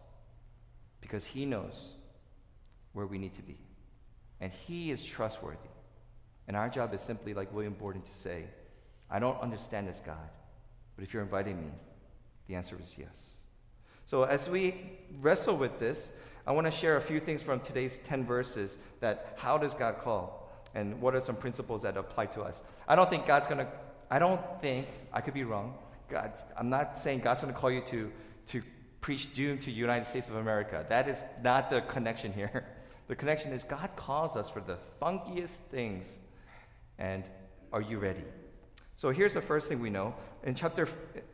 because 1.00 1.24
He 1.24 1.44
knows 1.44 1.96
where 2.92 3.06
we 3.06 3.18
need 3.18 3.34
to 3.34 3.42
be. 3.42 3.58
And 4.40 4.52
He 4.66 4.90
is 4.90 5.04
trustworthy. 5.04 5.58
And 6.48 6.56
our 6.56 6.68
job 6.68 6.94
is 6.94 7.00
simply, 7.00 7.34
like 7.34 7.52
William 7.54 7.74
Borden, 7.74 8.02
to 8.02 8.14
say, 8.14 8.44
I 9.10 9.18
don't 9.18 9.40
understand 9.40 9.88
this 9.88 10.00
God. 10.04 10.30
But 10.96 11.04
if 11.04 11.14
you're 11.14 11.22
inviting 11.22 11.60
me, 11.60 11.70
the 12.48 12.54
answer 12.54 12.76
is 12.82 12.94
yes. 12.98 13.34
So 14.04 14.24
as 14.24 14.48
we 14.48 14.90
wrestle 15.20 15.56
with 15.56 15.78
this, 15.78 16.10
I 16.46 16.52
want 16.52 16.66
to 16.66 16.70
share 16.70 16.96
a 16.96 17.00
few 17.00 17.20
things 17.20 17.42
from 17.42 17.60
today's 17.60 17.98
10 17.98 18.24
verses 18.24 18.78
that 19.00 19.34
how 19.36 19.58
does 19.58 19.74
God 19.74 19.98
call? 19.98 20.50
And 20.74 21.00
what 21.00 21.14
are 21.14 21.20
some 21.20 21.36
principles 21.36 21.82
that 21.82 21.96
apply 21.96 22.26
to 22.26 22.42
us? 22.42 22.62
I 22.88 22.96
don't 22.96 23.08
think 23.08 23.26
God's 23.26 23.46
going 23.46 23.58
to, 23.58 23.68
I 24.10 24.18
don't 24.18 24.40
think, 24.60 24.88
I 25.12 25.20
could 25.20 25.34
be 25.34 25.44
wrong. 25.44 25.74
God, 26.08 26.32
I'm 26.56 26.68
not 26.68 26.98
saying 26.98 27.20
God's 27.20 27.40
going 27.40 27.52
to 27.52 27.58
call 27.58 27.70
you 27.70 27.82
to, 27.82 28.10
to 28.48 28.62
preach 29.00 29.32
doom 29.32 29.58
to 29.58 29.70
United 29.70 30.06
States 30.06 30.28
of 30.28 30.36
America. 30.36 30.84
That 30.88 31.08
is 31.08 31.22
not 31.42 31.70
the 31.70 31.82
connection 31.82 32.32
here. 32.32 32.66
The 33.10 33.16
connection 33.16 33.52
is 33.52 33.64
God 33.64 33.90
calls 33.96 34.36
us 34.36 34.48
for 34.48 34.60
the 34.60 34.78
funkiest 35.02 35.56
things. 35.68 36.20
And 36.96 37.24
are 37.72 37.80
you 37.80 37.98
ready? 37.98 38.22
So 38.94 39.10
here's 39.10 39.34
the 39.34 39.40
first 39.40 39.68
thing 39.68 39.80
we 39.80 39.90
know 39.90 40.14
in 40.44 40.54
chapter 40.54 40.86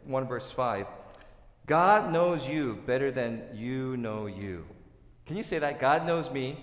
1, 0.05 0.27
verse 0.27 0.51
5 0.51 0.87
God 1.67 2.11
knows 2.11 2.49
you 2.49 2.83
better 2.87 3.13
than 3.13 3.43
you 3.53 3.99
know 3.99 4.25
you. 4.25 4.65
Can 5.27 5.37
you 5.37 5.43
say 5.43 5.59
that? 5.59 5.79
God 5.79 6.07
knows 6.07 6.31
me, 6.31 6.59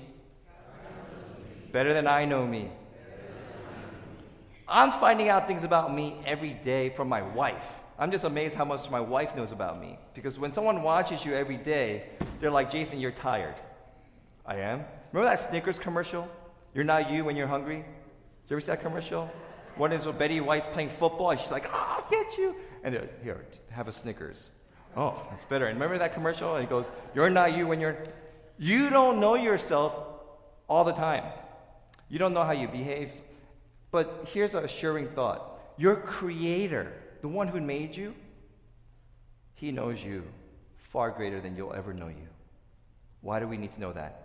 better 1.71 1.93
than 1.93 2.07
I 2.07 2.25
know 2.25 2.47
me. 2.47 2.71
I'm 4.67 4.93
finding 4.93 5.29
out 5.29 5.45
things 5.45 5.63
about 5.63 5.93
me 5.93 6.23
every 6.25 6.53
day 6.53 6.89
from 6.89 7.07
my 7.07 7.21
wife. 7.21 7.65
I'm 7.99 8.09
just 8.09 8.25
amazed 8.25 8.55
how 8.55 8.65
much 8.65 8.89
my 8.89 8.99
wife 8.99 9.35
knows 9.35 9.51
about 9.51 9.79
me. 9.79 9.99
Because 10.15 10.39
when 10.39 10.51
someone 10.51 10.81
watches 10.81 11.23
you 11.23 11.35
every 11.35 11.57
day, 11.57 12.05
they're 12.39 12.49
like, 12.49 12.71
Jason, 12.71 12.99
you're 12.99 13.11
tired. 13.11 13.57
I 14.43 14.55
am. 14.55 14.83
Remember 15.13 15.29
that 15.29 15.49
Snickers 15.49 15.77
commercial? 15.77 16.27
You're 16.73 16.83
not 16.83 17.11
you 17.11 17.23
when 17.23 17.35
you're 17.35 17.47
hungry? 17.47 17.77
Did 17.77 18.49
you 18.49 18.55
ever 18.55 18.61
see 18.61 18.71
that 18.71 18.81
commercial? 18.81 19.29
One 19.75 19.91
is 19.91 20.05
with 20.05 20.17
Betty 20.17 20.41
White's 20.41 20.67
playing 20.67 20.89
football, 20.89 21.29
and 21.29 21.39
she's 21.39 21.51
like, 21.51 21.67
oh, 21.71 22.03
I'll 22.03 22.09
get 22.09 22.37
you. 22.37 22.55
And 22.83 22.93
they're, 22.93 23.09
here, 23.23 23.45
have 23.69 23.87
a 23.87 23.91
Snickers. 23.91 24.49
Oh, 24.97 25.25
that's 25.29 25.45
better. 25.45 25.67
And 25.67 25.75
remember 25.75 25.99
that 25.99 26.15
commercial? 26.15 26.55
And 26.55 26.63
he 26.63 26.69
goes, 26.69 26.91
You're 27.15 27.29
not 27.29 27.55
you 27.55 27.67
when 27.67 27.79
you're. 27.79 27.97
You 28.59 28.89
don't 28.89 29.19
know 29.19 29.35
yourself 29.35 29.95
all 30.67 30.83
the 30.83 30.93
time. 30.93 31.23
You 32.09 32.19
don't 32.19 32.33
know 32.33 32.43
how 32.43 32.51
you 32.51 32.67
behave. 32.67 33.21
But 33.91 34.27
here's 34.31 34.53
an 34.53 34.63
assuring 34.63 35.07
thought 35.09 35.59
your 35.77 35.95
creator, 35.95 36.93
the 37.21 37.27
one 37.27 37.47
who 37.47 37.59
made 37.59 37.97
you, 37.97 38.13
he 39.55 39.71
knows 39.71 40.03
you 40.03 40.23
far 40.75 41.09
greater 41.09 41.41
than 41.41 41.55
you'll 41.55 41.73
ever 41.73 41.93
know 41.93 42.07
you. 42.07 42.27
Why 43.21 43.39
do 43.39 43.47
we 43.47 43.57
need 43.57 43.73
to 43.73 43.79
know 43.79 43.93
that? 43.93 44.22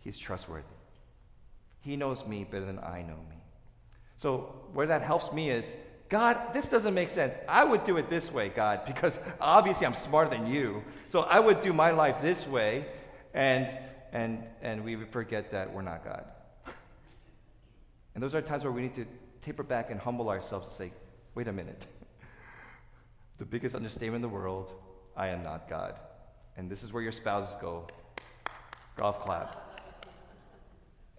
He's 0.00 0.18
trustworthy. 0.18 0.64
He 1.80 1.96
knows 1.96 2.26
me 2.26 2.44
better 2.44 2.64
than 2.64 2.78
I 2.78 3.02
know 3.02 3.16
me. 3.28 3.36
So, 4.16 4.54
where 4.72 4.86
that 4.86 5.02
helps 5.02 5.32
me 5.32 5.50
is 5.50 5.74
God, 6.08 6.52
this 6.52 6.68
doesn't 6.68 6.92
make 6.92 7.08
sense. 7.08 7.34
I 7.48 7.64
would 7.64 7.84
do 7.84 7.96
it 7.96 8.10
this 8.10 8.32
way, 8.32 8.48
God, 8.48 8.84
because 8.84 9.20
obviously 9.40 9.86
I'm 9.86 9.94
smarter 9.94 10.30
than 10.30 10.46
you. 10.46 10.82
So, 11.06 11.22
I 11.22 11.40
would 11.40 11.60
do 11.60 11.72
my 11.72 11.90
life 11.90 12.20
this 12.20 12.46
way, 12.46 12.86
and, 13.32 13.68
and, 14.12 14.42
and 14.60 14.84
we 14.84 14.96
forget 14.96 15.52
that 15.52 15.72
we're 15.72 15.82
not 15.82 16.04
God. 16.04 16.24
and 18.14 18.22
those 18.22 18.34
are 18.34 18.42
times 18.42 18.64
where 18.64 18.72
we 18.72 18.82
need 18.82 18.94
to 18.94 19.06
taper 19.40 19.62
back 19.62 19.90
and 19.90 19.98
humble 19.98 20.28
ourselves 20.28 20.66
and 20.66 20.76
say, 20.76 20.92
wait 21.34 21.48
a 21.48 21.52
minute. 21.52 21.86
the 23.38 23.44
biggest 23.44 23.74
understatement 23.74 24.16
in 24.16 24.22
the 24.22 24.34
world 24.34 24.74
I 25.16 25.28
am 25.28 25.42
not 25.42 25.68
God. 25.68 25.98
And 26.56 26.70
this 26.70 26.82
is 26.82 26.92
where 26.92 27.02
your 27.02 27.12
spouses 27.12 27.56
go 27.60 27.86
golf 28.96 29.20
clap. 29.20 29.69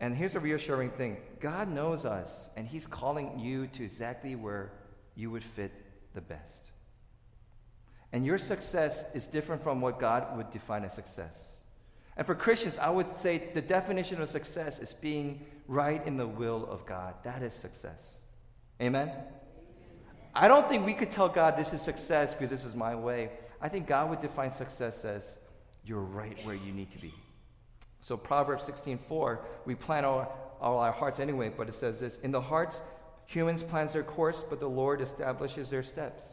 And 0.02 0.16
here's 0.16 0.34
a 0.34 0.40
reassuring 0.40 0.90
thing 0.90 1.18
God 1.40 1.70
knows 1.70 2.04
us, 2.06 2.50
and 2.58 2.68
He's 2.68 2.88
calling 2.88 3.40
you 3.40 3.68
to 3.68 3.84
exactly 3.84 4.36
where 4.36 4.74
you 5.16 5.30
would 5.30 5.44
fit 5.44 5.72
the 6.14 6.22
best. 6.22 6.72
And 8.12 8.26
your 8.26 8.40
success 8.40 9.06
is 9.14 9.28
different 9.28 9.64
from 9.64 9.80
what 9.80 10.00
God 10.00 10.36
would 10.36 10.52
define 10.52 10.84
as 10.84 10.94
success. 10.94 11.64
And 12.18 12.28
for 12.28 12.36
Christians, 12.36 12.78
I 12.78 12.90
would 12.90 13.18
say 13.18 13.50
the 13.54 13.62
definition 13.62 14.22
of 14.22 14.28
success 14.28 14.80
is 14.80 14.94
being 14.94 15.46
right 15.68 16.06
in 16.06 16.18
the 16.18 16.28
will 16.28 16.68
of 16.70 16.86
God. 16.86 17.14
That 17.24 17.42
is 17.42 17.54
success. 17.54 18.20
Amen? 18.82 19.12
I 20.34 20.48
don't 20.48 20.68
think 20.68 20.86
we 20.86 20.94
could 20.94 21.12
tell 21.12 21.30
God 21.30 21.56
this 21.56 21.74
is 21.74 21.82
success 21.82 22.34
because 22.34 22.50
this 22.50 22.66
is 22.66 22.76
my 22.76 22.96
way. 22.96 23.30
I 23.62 23.70
think 23.70 23.88
God 23.88 24.10
would 24.10 24.20
define 24.20 24.52
success 24.52 25.06
as 25.06 25.38
you're 25.86 26.02
right 26.02 26.38
where 26.44 26.56
you 26.56 26.74
need 26.74 26.92
to 26.92 27.00
be. 27.00 27.14
So 28.02 28.18
Proverbs 28.18 28.68
16:4, 28.68 29.40
we 29.66 29.76
plan 29.76 30.06
all, 30.06 30.58
all 30.60 30.80
our 30.80 30.92
hearts 30.92 31.20
anyway, 31.20 31.52
but 31.56 31.70
it 31.70 31.74
says 31.74 32.00
this, 32.00 32.18
in 32.18 32.32
the 32.32 32.42
hearts 32.42 32.82
humans 33.32 33.64
plans 33.64 33.94
their 33.94 34.04
course, 34.04 34.44
but 34.48 34.60
the 34.60 34.68
Lord 34.68 35.02
establishes 35.02 35.70
their 35.70 35.84
steps. 35.84 36.26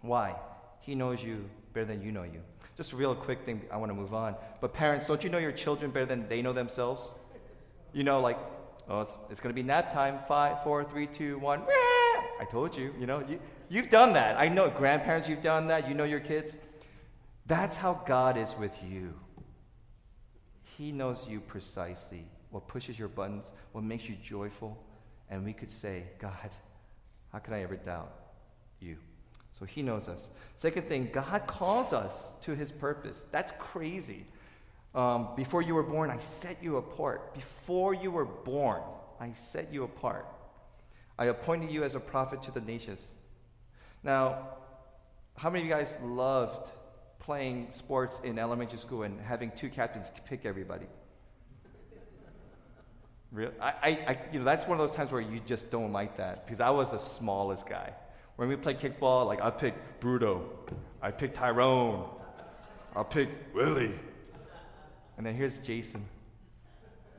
Why? 0.00 0.36
He 0.80 0.94
knows 0.94 1.22
you 1.22 1.44
better 1.72 1.86
than 1.86 2.00
you 2.00 2.12
know 2.12 2.22
you. 2.22 2.40
Just 2.76 2.92
a 2.92 2.96
real 2.96 3.14
quick 3.14 3.44
thing, 3.44 3.62
I 3.72 3.76
want 3.78 3.90
to 3.90 3.94
move 3.94 4.14
on. 4.14 4.36
But 4.60 4.72
parents, 4.72 5.08
don't 5.08 5.24
you 5.24 5.30
know 5.30 5.38
your 5.38 5.52
children 5.52 5.90
better 5.90 6.06
than 6.06 6.28
they 6.28 6.42
know 6.42 6.52
themselves? 6.52 7.10
You 7.92 8.04
know, 8.04 8.20
like, 8.20 8.38
oh, 8.88 9.00
it's, 9.00 9.16
it's 9.30 9.40
going 9.40 9.54
to 9.54 9.60
be 9.60 9.66
nap 9.66 9.92
time. 9.92 10.20
Five, 10.28 10.62
four, 10.62 10.84
three, 10.84 11.06
two, 11.06 11.38
one. 11.38 11.62
I 12.40 12.44
told 12.50 12.76
you, 12.76 12.94
you 13.00 13.06
know, 13.06 13.24
you, 13.26 13.40
you've 13.68 13.88
done 13.88 14.12
that. 14.12 14.38
I 14.38 14.48
know, 14.48 14.70
grandparents, 14.70 15.28
you've 15.28 15.42
done 15.42 15.66
that. 15.68 15.88
You 15.88 15.94
know 15.94 16.04
your 16.04 16.20
kids. 16.20 16.56
That's 17.46 17.76
how 17.76 18.02
God 18.06 18.36
is 18.36 18.54
with 18.56 18.74
you. 18.84 19.14
He 20.76 20.92
knows 20.92 21.26
you 21.28 21.40
precisely, 21.40 22.26
what 22.50 22.68
pushes 22.68 22.98
your 22.98 23.08
buttons, 23.08 23.52
what 23.72 23.84
makes 23.84 24.08
you 24.08 24.16
joyful. 24.22 24.76
And 25.30 25.44
we 25.44 25.52
could 25.52 25.70
say, 25.70 26.04
God, 26.18 26.50
how 27.32 27.38
can 27.38 27.54
I 27.54 27.62
ever 27.62 27.76
doubt 27.76 28.12
you? 28.80 28.96
So 29.52 29.64
he 29.64 29.82
knows 29.82 30.08
us. 30.08 30.28
Second 30.56 30.86
thing, 30.86 31.08
God 31.12 31.46
calls 31.46 31.92
us 31.92 32.30
to 32.42 32.54
his 32.54 32.70
purpose. 32.70 33.24
That's 33.32 33.52
crazy. 33.58 34.26
Um, 34.94 35.28
before 35.34 35.62
you 35.62 35.74
were 35.74 35.82
born, 35.82 36.10
I 36.10 36.18
set 36.18 36.62
you 36.62 36.76
apart. 36.76 37.34
Before 37.34 37.94
you 37.94 38.10
were 38.10 38.24
born, 38.24 38.82
I 39.18 39.32
set 39.32 39.72
you 39.72 39.84
apart. 39.84 40.26
I 41.18 41.26
appointed 41.26 41.70
you 41.70 41.84
as 41.84 41.94
a 41.94 42.00
prophet 42.00 42.42
to 42.44 42.50
the 42.50 42.60
nations. 42.60 43.02
Now, 44.02 44.48
how 45.36 45.48
many 45.48 45.64
of 45.64 45.68
you 45.68 45.74
guys 45.74 45.96
loved 46.02 46.70
playing 47.26 47.66
sports 47.70 48.20
in 48.22 48.38
elementary 48.38 48.78
school 48.78 49.02
and 49.02 49.20
having 49.20 49.50
two 49.56 49.68
captains 49.68 50.12
pick 50.26 50.46
everybody? 50.46 50.86
Real, 53.32 53.50
I, 53.60 53.68
I, 53.82 54.18
you 54.32 54.38
know, 54.38 54.44
that's 54.44 54.68
one 54.68 54.78
of 54.78 54.86
those 54.86 54.96
times 54.96 55.10
where 55.10 55.20
you 55.20 55.40
just 55.44 55.68
don't 55.68 55.92
like 55.92 56.16
that 56.18 56.46
because 56.46 56.60
I 56.60 56.70
was 56.70 56.92
the 56.92 56.98
smallest 56.98 57.68
guy. 57.68 57.92
When 58.36 58.48
we 58.48 58.54
played 58.54 58.78
kickball, 58.78 59.26
like 59.26 59.42
I 59.42 59.50
pick 59.50 59.74
Bruto, 60.00 60.42
I 61.02 61.10
pick 61.10 61.34
Tyrone, 61.34 62.08
I'll 62.94 63.04
pick 63.04 63.28
Willie, 63.52 63.98
and 65.16 65.26
then 65.26 65.34
here's 65.34 65.58
Jason. 65.58 66.06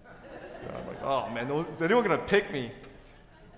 I'm 0.06 0.88
like, 0.88 1.04
oh 1.04 1.30
man, 1.32 1.52
is 1.70 1.82
anyone 1.82 2.04
gonna 2.04 2.18
pick 2.18 2.52
me? 2.54 2.72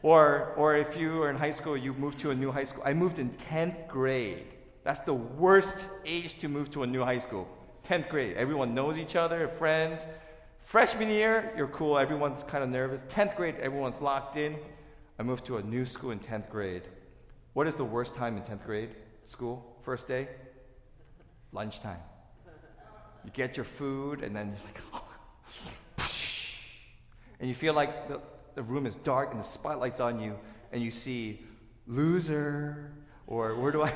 Or, 0.02 0.54
or 0.58 0.76
if 0.76 0.98
you 0.98 1.12
were 1.12 1.30
in 1.30 1.36
high 1.36 1.52
school, 1.52 1.78
you 1.78 1.94
moved 1.94 2.18
to 2.20 2.32
a 2.32 2.36
new 2.36 2.52
high 2.52 2.64
school. 2.64 2.82
I 2.86 2.94
moved 2.94 3.20
in 3.20 3.30
10th 3.52 3.88
grade. 3.88 4.48
That's 4.90 5.02
the 5.02 5.14
worst 5.14 5.86
age 6.04 6.40
to 6.40 6.48
move 6.48 6.72
to 6.72 6.82
a 6.82 6.88
new 6.88 7.04
high 7.04 7.20
school. 7.20 7.48
10th 7.88 8.10
grade. 8.10 8.36
Everyone 8.36 8.74
knows 8.74 8.98
each 8.98 9.16
other, 9.16 9.48
friends. 9.48 10.08
Freshman 10.64 11.10
year, 11.10 11.54
you're 11.56 11.68
cool. 11.68 12.00
Everyone's 12.00 12.42
kind 12.42 12.64
of 12.64 12.72
nervous. 12.72 13.00
10th 13.02 13.36
grade, 13.36 13.54
everyone's 13.62 14.02
locked 14.02 14.36
in. 14.36 14.58
I 15.20 15.22
moved 15.22 15.46
to 15.46 15.58
a 15.58 15.62
new 15.62 15.86
school 15.86 16.10
in 16.10 16.18
10th 16.18 16.50
grade. 16.50 16.88
What 17.54 17.68
is 17.68 17.76
the 17.76 17.86
worst 17.86 18.16
time 18.16 18.36
in 18.36 18.42
10th 18.42 18.66
grade 18.66 18.96
school? 19.26 19.78
First 19.84 20.08
day? 20.08 20.28
Lunchtime. 21.52 22.02
You 23.24 23.30
get 23.30 23.58
your 23.58 23.66
food, 23.66 24.24
and 24.24 24.36
then 24.36 24.48
you're 24.48 24.66
like, 24.66 26.10
and 27.40 27.48
you 27.48 27.54
feel 27.54 27.76
like 27.76 28.08
the, 28.08 28.22
the 28.56 28.64
room 28.64 28.88
is 28.88 28.96
dark 28.96 29.34
and 29.34 29.40
the 29.40 29.46
spotlight's 29.48 30.00
on 30.00 30.20
you, 30.20 30.36
and 30.72 30.82
you 30.82 30.90
see 30.90 31.46
loser, 31.86 32.92
or 33.28 33.54
where 33.54 33.72
do 33.72 33.84
I, 33.84 33.94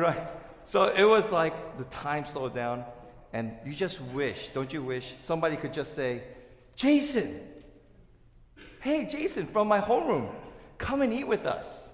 do 0.00 0.06
I? 0.06 0.26
So 0.64 0.84
it 0.86 1.04
was 1.04 1.30
like 1.30 1.78
the 1.78 1.84
time 1.84 2.24
slowed 2.24 2.54
down, 2.54 2.84
and 3.32 3.52
you 3.64 3.74
just 3.74 4.00
wish, 4.00 4.48
don't 4.48 4.72
you 4.72 4.82
wish, 4.82 5.14
somebody 5.20 5.56
could 5.56 5.72
just 5.72 5.94
say, 5.94 6.22
Jason, 6.76 7.40
hey, 8.80 9.04
Jason, 9.04 9.46
from 9.46 9.68
my 9.68 9.80
homeroom, 9.80 10.30
come 10.78 11.02
and 11.02 11.12
eat 11.12 11.24
with 11.24 11.46
us 11.46 11.90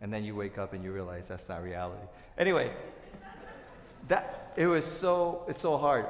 and 0.00 0.12
then 0.12 0.24
you 0.24 0.34
wake 0.34 0.58
up 0.58 0.72
and 0.72 0.82
you 0.82 0.92
realize 0.92 1.28
that's 1.28 1.48
not 1.48 1.62
reality. 1.62 2.04
Anyway, 2.38 2.72
that 4.08 4.52
it 4.56 4.66
was 4.66 4.84
so 4.84 5.44
it's 5.48 5.62
so 5.62 5.76
hard. 5.76 6.06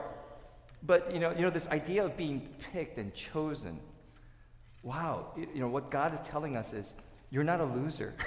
But 0.83 1.13
you 1.13 1.19
know, 1.19 1.33
you 1.33 1.43
know 1.43 1.51
this 1.51 1.69
idea 1.69 2.05
of 2.05 2.17
being 2.17 2.49
picked 2.73 2.99
and 2.99 3.13
chosen. 3.13 3.79
Wow, 4.83 5.33
you 5.37 5.61
know 5.61 5.69
what 5.69 5.91
God 5.91 6.15
is 6.15 6.21
telling 6.21 6.57
us 6.57 6.73
is 6.73 6.95
you're 7.31 7.45
not 7.45 7.61
a 7.61 7.65
loser. 7.65 8.15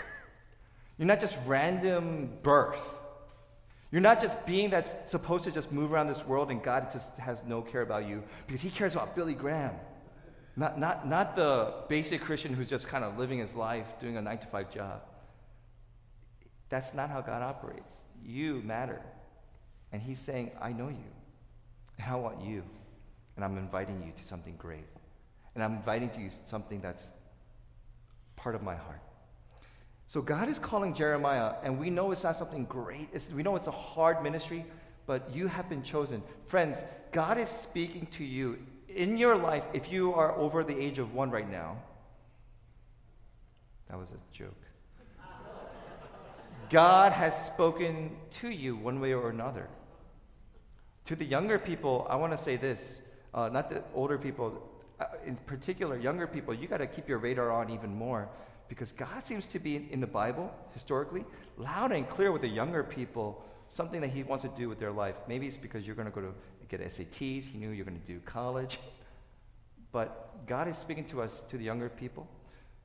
you're 0.97 1.07
not 1.07 1.19
just 1.19 1.37
random 1.45 2.29
birth. 2.43 2.83
You're 3.91 4.01
not 4.01 4.19
just 4.21 4.43
being 4.45 4.69
that's 4.69 4.95
supposed 5.05 5.43
to 5.45 5.51
just 5.51 5.71
move 5.71 5.93
around 5.93 6.07
this 6.07 6.25
world 6.25 6.49
and 6.49 6.63
God 6.63 6.91
just 6.91 7.15
has 7.17 7.43
no 7.43 7.61
care 7.61 7.81
about 7.81 8.07
you 8.07 8.23
because 8.47 8.61
he 8.61 8.69
cares 8.69 8.93
about 8.93 9.15
Billy 9.15 9.33
Graham. 9.33 9.75
Not, 10.55 10.79
not, 10.79 11.07
not 11.07 11.35
the 11.35 11.73
basic 11.89 12.21
Christian 12.21 12.53
who's 12.53 12.69
just 12.69 12.87
kind 12.87 13.03
of 13.03 13.17
living 13.17 13.39
his 13.39 13.53
life 13.53 13.99
doing 13.99 14.17
a 14.17 14.21
nine 14.21 14.37
to 14.39 14.47
five 14.47 14.71
job. 14.71 15.01
That's 16.69 16.93
not 16.93 17.09
how 17.09 17.21
God 17.21 17.43
operates. 17.43 17.93
You 18.25 18.61
matter. 18.65 18.99
And 19.91 20.01
He's 20.01 20.17
saying, 20.17 20.51
I 20.59 20.73
know 20.73 20.89
you. 20.89 21.11
And 21.99 22.11
I 22.11 22.15
want 22.15 22.43
you. 22.43 22.63
And 23.35 23.45
I'm 23.45 23.57
inviting 23.57 24.01
you 24.03 24.11
to 24.15 24.23
something 24.23 24.55
great. 24.57 24.85
And 25.53 25.63
I'm 25.63 25.75
inviting 25.75 26.09
you 26.19 26.29
to 26.29 26.35
something 26.45 26.81
that's 26.81 27.11
part 28.35 28.55
of 28.55 28.63
my 28.63 28.75
heart. 28.75 29.01
So 30.07 30.21
God 30.21 30.49
is 30.49 30.59
calling 30.59 30.93
Jeremiah, 30.93 31.55
and 31.63 31.79
we 31.79 31.89
know 31.89 32.11
it's 32.11 32.23
not 32.23 32.35
something 32.35 32.65
great. 32.65 33.09
It's, 33.13 33.31
we 33.31 33.43
know 33.43 33.55
it's 33.55 33.67
a 33.67 33.71
hard 33.71 34.21
ministry, 34.21 34.65
but 35.05 35.33
you 35.33 35.47
have 35.47 35.69
been 35.69 35.83
chosen. 35.83 36.21
Friends, 36.45 36.83
God 37.11 37.37
is 37.37 37.49
speaking 37.49 38.07
to 38.11 38.23
you 38.23 38.59
in 38.89 39.17
your 39.17 39.35
life 39.35 39.63
if 39.73 39.91
you 39.91 40.13
are 40.13 40.37
over 40.37 40.63
the 40.63 40.77
age 40.77 40.99
of 40.99 41.13
one 41.13 41.31
right 41.31 41.49
now. 41.49 41.77
That 43.89 43.97
was 43.97 44.11
a 44.11 44.37
joke. 44.37 44.55
God 46.69 47.11
has 47.11 47.45
spoken 47.45 48.15
to 48.31 48.49
you 48.49 48.75
one 48.75 48.99
way 48.99 49.13
or 49.13 49.29
another. 49.29 49.67
To 51.05 51.15
the 51.15 51.25
younger 51.25 51.59
people, 51.59 52.07
I 52.09 52.15
want 52.15 52.31
to 52.31 52.37
say 52.37 52.55
this 52.55 53.01
uh, 53.33 53.49
not 53.49 53.69
the 53.69 53.83
older 53.93 54.17
people, 54.17 54.61
uh, 54.99 55.05
in 55.25 55.35
particular, 55.35 55.97
younger 55.97 56.27
people, 56.27 56.53
you 56.53 56.67
got 56.67 56.77
to 56.77 56.87
keep 56.87 57.09
your 57.09 57.17
radar 57.17 57.51
on 57.51 57.69
even 57.69 57.95
more 57.95 58.29
because 58.73 58.91
God 58.91 59.23
seems 59.23 59.45
to 59.45 59.59
be 59.59 59.87
in, 59.91 59.99
the 59.99 60.07
Bible, 60.07 60.51
historically, 60.73 61.23
loud 61.57 61.91
and 61.91 62.09
clear 62.09 62.31
with 62.31 62.41
the 62.41 62.47
younger 62.47 62.83
people, 62.83 63.45
something 63.69 64.01
that 64.01 64.09
He 64.09 64.23
wants 64.23 64.41
to 64.45 64.49
do 64.49 64.67
with 64.67 64.79
their 64.79 64.91
life. 64.91 65.13
Maybe 65.27 65.45
it's 65.45 65.57
because 65.57 65.85
you're 65.85 65.95
going 65.95 66.07
to 66.07 66.11
go 66.11 66.21
to 66.21 66.33
get 66.69 66.81
SATs, 66.81 67.45
He 67.45 67.59
knew 67.59 67.69
you're 67.69 67.85
going 67.85 68.01
to 68.01 68.07
do 68.07 68.19
college. 68.21 68.79
But 69.91 70.47
God 70.47 70.67
is 70.67 70.75
speaking 70.75 71.05
to 71.05 71.21
us, 71.21 71.41
to 71.49 71.57
the 71.59 71.63
younger 71.63 71.87
people, 71.87 72.27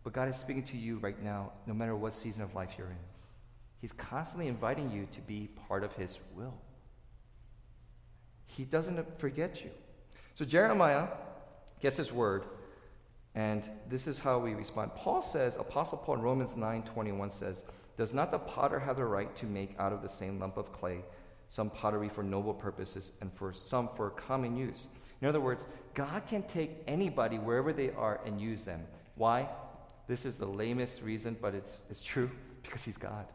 but 0.05 0.13
God 0.13 0.29
is 0.29 0.37
speaking 0.37 0.63
to 0.65 0.77
you 0.77 0.99
right 0.99 1.23
now, 1.25 1.53
no 1.67 1.73
matter 1.73 1.97
what 1.97 2.13
season 2.13 2.43
of 2.43 2.55
life 2.55 2.75
you're 2.77 2.91
in. 2.91 3.05
He's 3.81 3.93
constantly 3.93 4.49
inviting 4.49 4.93
you 4.93 5.09
to 5.13 5.23
be 5.23 5.49
part 5.69 5.85
of 5.85 5.95
His 5.95 6.19
will. 6.37 6.53
He 8.45 8.65
doesn't 8.67 9.19
forget 9.19 9.65
you. 9.65 9.71
So 10.35 10.45
Jeremiah 10.45 11.09
gets 11.81 11.97
his 11.97 12.13
word, 12.13 12.45
and 13.35 13.63
this 13.89 14.07
is 14.07 14.19
how 14.19 14.39
we 14.39 14.55
respond. 14.55 14.95
Paul 14.95 15.23
says, 15.23 15.57
Apostle 15.57 15.99
Paul 15.99 16.17
in 16.17 16.23
Romans 16.23 16.57
9 16.57 16.83
21 16.83 17.31
says, 17.31 17.65
Does 17.97 18.13
not 18.13 18.31
the 18.31 18.39
potter 18.39 18.79
have 18.79 18.97
the 18.97 19.05
right 19.05 19.35
to 19.37 19.47
make 19.47 19.75
out 19.79 19.93
of 19.93 20.03
the 20.03 20.09
same 20.09 20.39
lump 20.39 20.57
of 20.57 20.73
clay 20.73 21.05
some 21.47 21.71
pottery 21.71 22.09
for 22.09 22.23
noble 22.23 22.53
purposes 22.53 23.13
and 23.21 23.33
for 23.33 23.53
some 23.53 23.89
for 23.97 24.11
common 24.11 24.57
use? 24.57 24.89
In 25.21 25.29
other 25.29 25.41
words, 25.41 25.67
God 25.95 26.23
can 26.29 26.43
take 26.45 26.83
anybody 26.87 27.39
wherever 27.39 27.73
they 27.73 27.91
are 27.91 28.21
and 28.25 28.41
use 28.41 28.65
them. 28.65 28.85
Why? 29.17 29.49
This 30.07 30.25
is 30.25 30.39
the 30.39 30.47
lamest 30.47 31.03
reason, 31.03 31.37
but 31.41 31.55
it's, 31.55 31.83
it's 31.91 32.03
true 32.03 32.31
because 32.63 32.83
He's 32.83 32.97
God. 32.97 33.27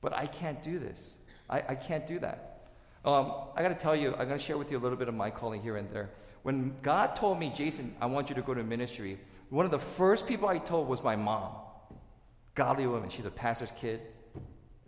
But 0.00 0.12
I 0.12 0.26
can't 0.26 0.62
do 0.62 0.78
this. 0.78 1.16
I, 1.48 1.62
I 1.68 1.74
can't 1.74 2.06
do 2.06 2.18
that. 2.20 2.68
Um, 3.04 3.32
I 3.56 3.62
got 3.62 3.68
to 3.68 3.74
tell 3.74 3.96
you, 3.96 4.12
I'm 4.12 4.28
going 4.28 4.38
to 4.38 4.38
share 4.38 4.58
with 4.58 4.70
you 4.70 4.78
a 4.78 4.80
little 4.80 4.98
bit 4.98 5.08
of 5.08 5.14
my 5.14 5.30
calling 5.30 5.60
here 5.60 5.76
and 5.76 5.90
there. 5.90 6.10
When 6.42 6.74
God 6.82 7.14
told 7.14 7.38
me, 7.38 7.52
Jason, 7.54 7.94
I 8.00 8.06
want 8.06 8.28
you 8.28 8.34
to 8.34 8.42
go 8.42 8.54
to 8.54 8.62
ministry, 8.62 9.18
one 9.50 9.64
of 9.64 9.70
the 9.70 9.78
first 9.78 10.26
people 10.26 10.48
I 10.48 10.58
told 10.58 10.88
was 10.88 11.02
my 11.02 11.14
mom. 11.14 11.52
Godly 12.54 12.86
woman. 12.86 13.08
She's 13.10 13.26
a 13.26 13.30
pastor's 13.30 13.70
kid. 13.76 14.00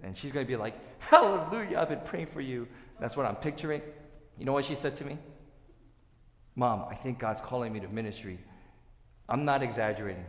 And 0.03 0.17
she's 0.17 0.33
going 0.33 0.45
to 0.45 0.49
be 0.49 0.57
like, 0.57 0.75
Hallelujah, 0.99 1.79
I've 1.79 1.89
been 1.89 2.01
praying 2.01 2.27
for 2.27 2.41
you. 2.41 2.67
That's 3.01 3.17
what 3.17 3.27
I'm 3.27 3.37
picturing. 3.37 3.83
You 4.39 4.45
know 4.45 4.53
what 4.53 4.65
she 4.65 4.75
said 4.75 4.97
to 4.97 5.05
me? 5.05 5.19
Mom, 6.57 6.87
I 6.91 6.95
think 6.95 7.19
God's 7.19 7.41
calling 7.41 7.73
me 7.73 7.81
to 7.81 7.89
ministry. 7.89 8.39
I'm 9.29 9.45
not 9.45 9.63
exaggerating. 9.63 10.25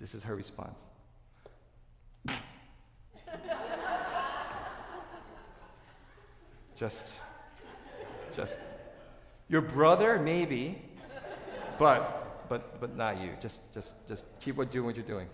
This 0.00 0.14
is 0.14 0.22
her 0.24 0.34
response. 0.34 0.78
Just, 6.76 7.12
just, 8.34 8.58
your 9.48 9.60
brother, 9.60 10.18
maybe, 10.18 10.82
but, 11.78 12.48
but, 12.48 12.80
but 12.80 12.96
not 12.96 13.20
you. 13.20 13.30
Just, 13.40 13.72
just, 13.72 14.06
just 14.08 14.24
keep 14.40 14.58
on 14.58 14.66
doing 14.68 14.86
what 14.86 14.96
you're 14.96 15.04
doing. 15.04 15.28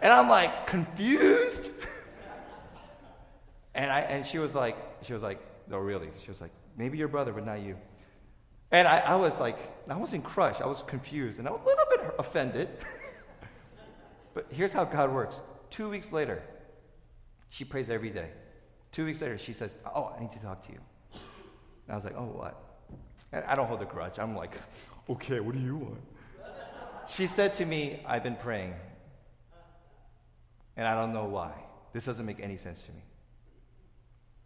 And 0.00 0.12
I'm 0.12 0.28
like 0.28 0.66
confused. 0.66 1.70
and 3.74 3.90
I, 3.90 4.00
and 4.00 4.24
she 4.26 4.38
was 4.38 4.54
like, 4.54 4.76
she 5.02 5.12
was 5.12 5.22
like, 5.22 5.40
no, 5.68 5.78
really. 5.78 6.08
She 6.22 6.28
was 6.28 6.40
like, 6.40 6.50
maybe 6.76 6.98
your 6.98 7.08
brother, 7.08 7.32
but 7.32 7.46
not 7.46 7.60
you. 7.60 7.76
And 8.70 8.88
I, 8.88 8.98
I 8.98 9.14
was 9.14 9.40
like, 9.40 9.56
I 9.88 9.96
wasn't 9.96 10.24
crushed. 10.24 10.60
I 10.60 10.66
was 10.66 10.82
confused 10.82 11.38
and 11.38 11.46
I 11.46 11.52
was 11.52 11.60
a 11.62 11.66
little 11.66 11.84
bit 11.90 12.14
offended. 12.18 12.68
but 14.34 14.46
here's 14.50 14.72
how 14.72 14.84
God 14.84 15.12
works. 15.12 15.40
Two 15.70 15.88
weeks 15.88 16.12
later, 16.12 16.42
she 17.50 17.64
prays 17.64 17.88
every 17.88 18.10
day. 18.10 18.30
Two 18.92 19.04
weeks 19.04 19.22
later, 19.22 19.38
she 19.38 19.52
says, 19.52 19.78
Oh, 19.94 20.12
I 20.16 20.20
need 20.20 20.32
to 20.32 20.38
talk 20.40 20.66
to 20.66 20.72
you. 20.72 20.80
And 21.12 21.92
I 21.92 21.94
was 21.94 22.04
like, 22.04 22.16
Oh, 22.16 22.24
what? 22.24 22.63
And 23.34 23.44
I 23.46 23.56
don't 23.56 23.66
hold 23.66 23.82
a 23.82 23.84
grudge. 23.84 24.20
I'm 24.20 24.36
like, 24.36 24.52
Okay, 25.10 25.40
what 25.40 25.54
do 25.54 25.60
you 25.60 25.76
want? 25.76 26.00
She 27.08 27.26
said 27.26 27.52
to 27.54 27.66
me, 27.66 28.00
I've 28.06 28.22
been 28.22 28.36
praying. 28.36 28.74
And 30.76 30.86
I 30.86 30.94
don't 30.94 31.12
know 31.12 31.26
why. 31.26 31.52
This 31.92 32.04
doesn't 32.06 32.24
make 32.24 32.40
any 32.40 32.56
sense 32.56 32.80
to 32.82 32.92
me. 32.92 33.02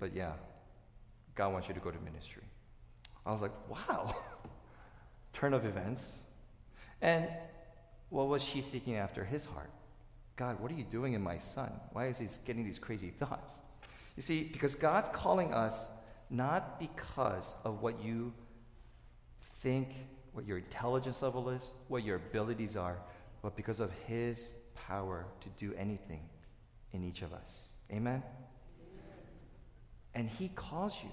But 0.00 0.14
yeah, 0.14 0.32
God 1.34 1.52
wants 1.52 1.68
you 1.68 1.74
to 1.74 1.80
go 1.80 1.90
to 1.90 1.98
ministry. 2.00 2.42
I 3.24 3.32
was 3.32 3.40
like, 3.40 3.52
wow, 3.68 4.16
turn 5.32 5.54
of 5.54 5.64
events. 5.64 6.18
And 7.00 7.28
what 8.08 8.28
was 8.28 8.42
she 8.42 8.60
seeking 8.60 8.96
after 8.96 9.24
his 9.24 9.44
heart? 9.44 9.70
God, 10.36 10.58
what 10.60 10.72
are 10.72 10.74
you 10.74 10.84
doing 10.84 11.12
in 11.12 11.22
my 11.22 11.38
son? 11.38 11.70
Why 11.92 12.06
is 12.06 12.18
he 12.18 12.26
getting 12.44 12.64
these 12.64 12.78
crazy 12.78 13.10
thoughts? 13.10 13.54
You 14.16 14.22
see, 14.22 14.44
because 14.44 14.74
God's 14.74 15.10
calling 15.12 15.52
us 15.52 15.88
not 16.30 16.80
because 16.80 17.56
of 17.64 17.82
what 17.82 18.02
you 18.02 18.32
think, 19.62 19.88
what 20.32 20.46
your 20.46 20.58
intelligence 20.58 21.22
level 21.22 21.48
is, 21.48 21.72
what 21.88 22.04
your 22.04 22.16
abilities 22.16 22.76
are, 22.76 22.98
but 23.42 23.56
because 23.56 23.80
of 23.80 23.90
his 24.06 24.52
power 24.74 25.26
to 25.40 25.48
do 25.56 25.74
anything 25.74 26.20
in 26.92 27.02
each 27.02 27.22
of 27.22 27.32
us. 27.32 27.64
Amen? 27.90 28.22
And 30.14 30.28
he 30.28 30.48
calls 30.48 30.94
you 31.02 31.10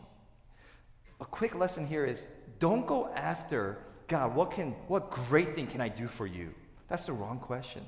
a 1.19 1.25
quick 1.25 1.55
lesson 1.55 1.85
here 1.85 2.05
is 2.05 2.27
don't 2.59 2.85
go 2.85 3.09
after 3.15 3.79
God, 4.07 4.35
what 4.35 4.51
can 4.51 4.71
what 4.87 5.09
great 5.09 5.55
thing 5.55 5.67
can 5.67 5.81
I 5.81 5.89
do 5.89 6.07
for 6.07 6.27
you? 6.27 6.53
That's 6.87 7.05
the 7.05 7.13
wrong 7.13 7.39
question. 7.39 7.83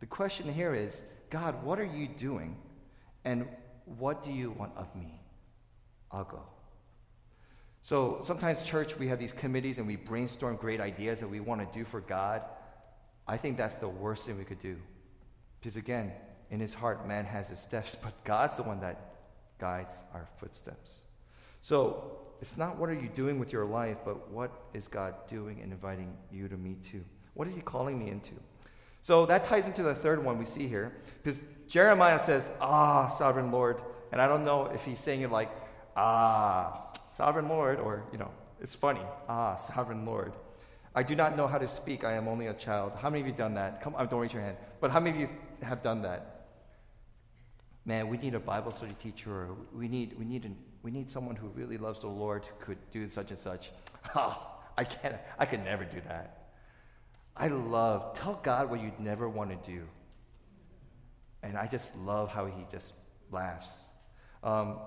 The 0.00 0.06
question 0.06 0.52
here 0.52 0.74
is, 0.74 1.02
God, 1.30 1.62
what 1.62 1.78
are 1.78 1.84
you 1.84 2.06
doing? 2.06 2.56
And 3.24 3.46
what 3.98 4.22
do 4.22 4.32
you 4.32 4.50
want 4.52 4.72
of 4.76 4.94
me? 4.94 5.20
I'll 6.10 6.24
go. 6.24 6.42
So 7.86 8.18
sometimes, 8.20 8.64
church, 8.64 8.98
we 8.98 9.06
have 9.06 9.20
these 9.20 9.30
committees 9.30 9.78
and 9.78 9.86
we 9.86 9.94
brainstorm 9.94 10.56
great 10.56 10.80
ideas 10.80 11.20
that 11.20 11.28
we 11.28 11.38
want 11.38 11.60
to 11.60 11.78
do 11.78 11.84
for 11.84 12.00
God. 12.00 12.42
I 13.28 13.36
think 13.36 13.56
that's 13.56 13.76
the 13.76 13.88
worst 13.88 14.26
thing 14.26 14.36
we 14.36 14.42
could 14.42 14.58
do. 14.58 14.76
Because 15.60 15.76
again, 15.76 16.10
in 16.50 16.58
his 16.58 16.74
heart, 16.74 17.06
man 17.06 17.24
has 17.24 17.48
his 17.48 17.60
steps, 17.60 17.96
but 18.02 18.24
God's 18.24 18.56
the 18.56 18.64
one 18.64 18.80
that 18.80 19.14
guides 19.60 19.94
our 20.12 20.26
footsteps. 20.36 21.02
So 21.60 22.18
it's 22.40 22.56
not 22.56 22.76
what 22.76 22.90
are 22.90 23.00
you 23.00 23.08
doing 23.08 23.38
with 23.38 23.52
your 23.52 23.64
life, 23.64 23.98
but 24.04 24.32
what 24.32 24.50
is 24.74 24.88
God 24.88 25.14
doing 25.28 25.60
and 25.62 25.70
inviting 25.70 26.12
you 26.32 26.48
to 26.48 26.56
meet 26.56 26.82
to? 26.90 27.04
What 27.34 27.46
is 27.46 27.54
He 27.54 27.60
calling 27.60 28.00
me 28.00 28.10
into? 28.10 28.32
So 29.00 29.26
that 29.26 29.44
ties 29.44 29.68
into 29.68 29.84
the 29.84 29.94
third 29.94 30.24
one 30.24 30.38
we 30.38 30.44
see 30.44 30.66
here, 30.66 30.96
because 31.22 31.44
Jeremiah 31.68 32.18
says, 32.18 32.50
Ah, 32.60 33.06
sovereign 33.06 33.52
Lord. 33.52 33.80
And 34.10 34.20
I 34.20 34.26
don't 34.26 34.44
know 34.44 34.66
if 34.74 34.84
he's 34.84 34.98
saying 34.98 35.20
it 35.20 35.30
like, 35.30 35.52
Ah, 35.96 36.85
sovereign 37.16 37.48
Lord, 37.48 37.80
or, 37.80 38.04
you 38.12 38.18
know, 38.18 38.30
it's 38.60 38.74
funny, 38.74 39.00
Ah, 39.28 39.56
sovereign 39.74 40.04
Lord. 40.04 40.34
I 40.94 41.02
do 41.02 41.14
not 41.14 41.36
know 41.36 41.46
how 41.46 41.58
to 41.58 41.68
speak. 41.68 42.04
I 42.04 42.12
am 42.12 42.28
only 42.28 42.46
a 42.48 42.54
child. 42.54 42.92
How 42.98 43.08
many 43.10 43.22
of 43.22 43.26
you 43.26 43.32
done 43.32 43.54
that? 43.54 43.80
Come 43.82 43.94
on, 43.94 44.06
don't 44.08 44.20
raise 44.20 44.32
your 44.32 44.42
hand. 44.42 44.56
But 44.80 44.90
how 44.90 45.00
many 45.00 45.16
of 45.16 45.20
you 45.22 45.28
have 45.62 45.82
done 45.82 46.02
that? 46.02 46.48
Man, 47.84 48.08
we 48.08 48.18
need 48.18 48.34
a 48.34 48.40
Bible 48.40 48.72
study 48.72 48.96
teacher, 49.02 49.30
or 49.30 49.56
we 49.74 49.88
need, 49.88 50.18
we 50.18 50.24
need 50.24 50.44
an 50.44 50.56
we 50.82 50.92
need 50.92 51.10
someone 51.10 51.34
who 51.34 51.48
really 51.48 51.78
loves 51.78 51.98
the 51.98 52.06
Lord 52.06 52.44
who 52.44 52.64
could 52.64 52.78
do 52.92 53.08
such 53.08 53.30
and 53.30 53.38
such. 53.38 53.72
Oh, 54.14 54.36
I 54.78 54.84
can't, 54.84 55.16
I 55.38 55.44
could 55.44 55.64
never 55.64 55.84
do 55.84 56.00
that. 56.06 56.52
I 57.36 57.48
love, 57.48 58.16
tell 58.16 58.38
God 58.42 58.70
what 58.70 58.80
you'd 58.80 59.00
never 59.00 59.28
want 59.28 59.50
to 59.50 59.70
do. 59.70 59.82
And 61.42 61.58
I 61.58 61.66
just 61.66 61.96
love 61.96 62.30
how 62.30 62.46
he 62.46 62.66
just 62.70 62.92
laughs. 63.32 63.80
Um, 64.44 64.78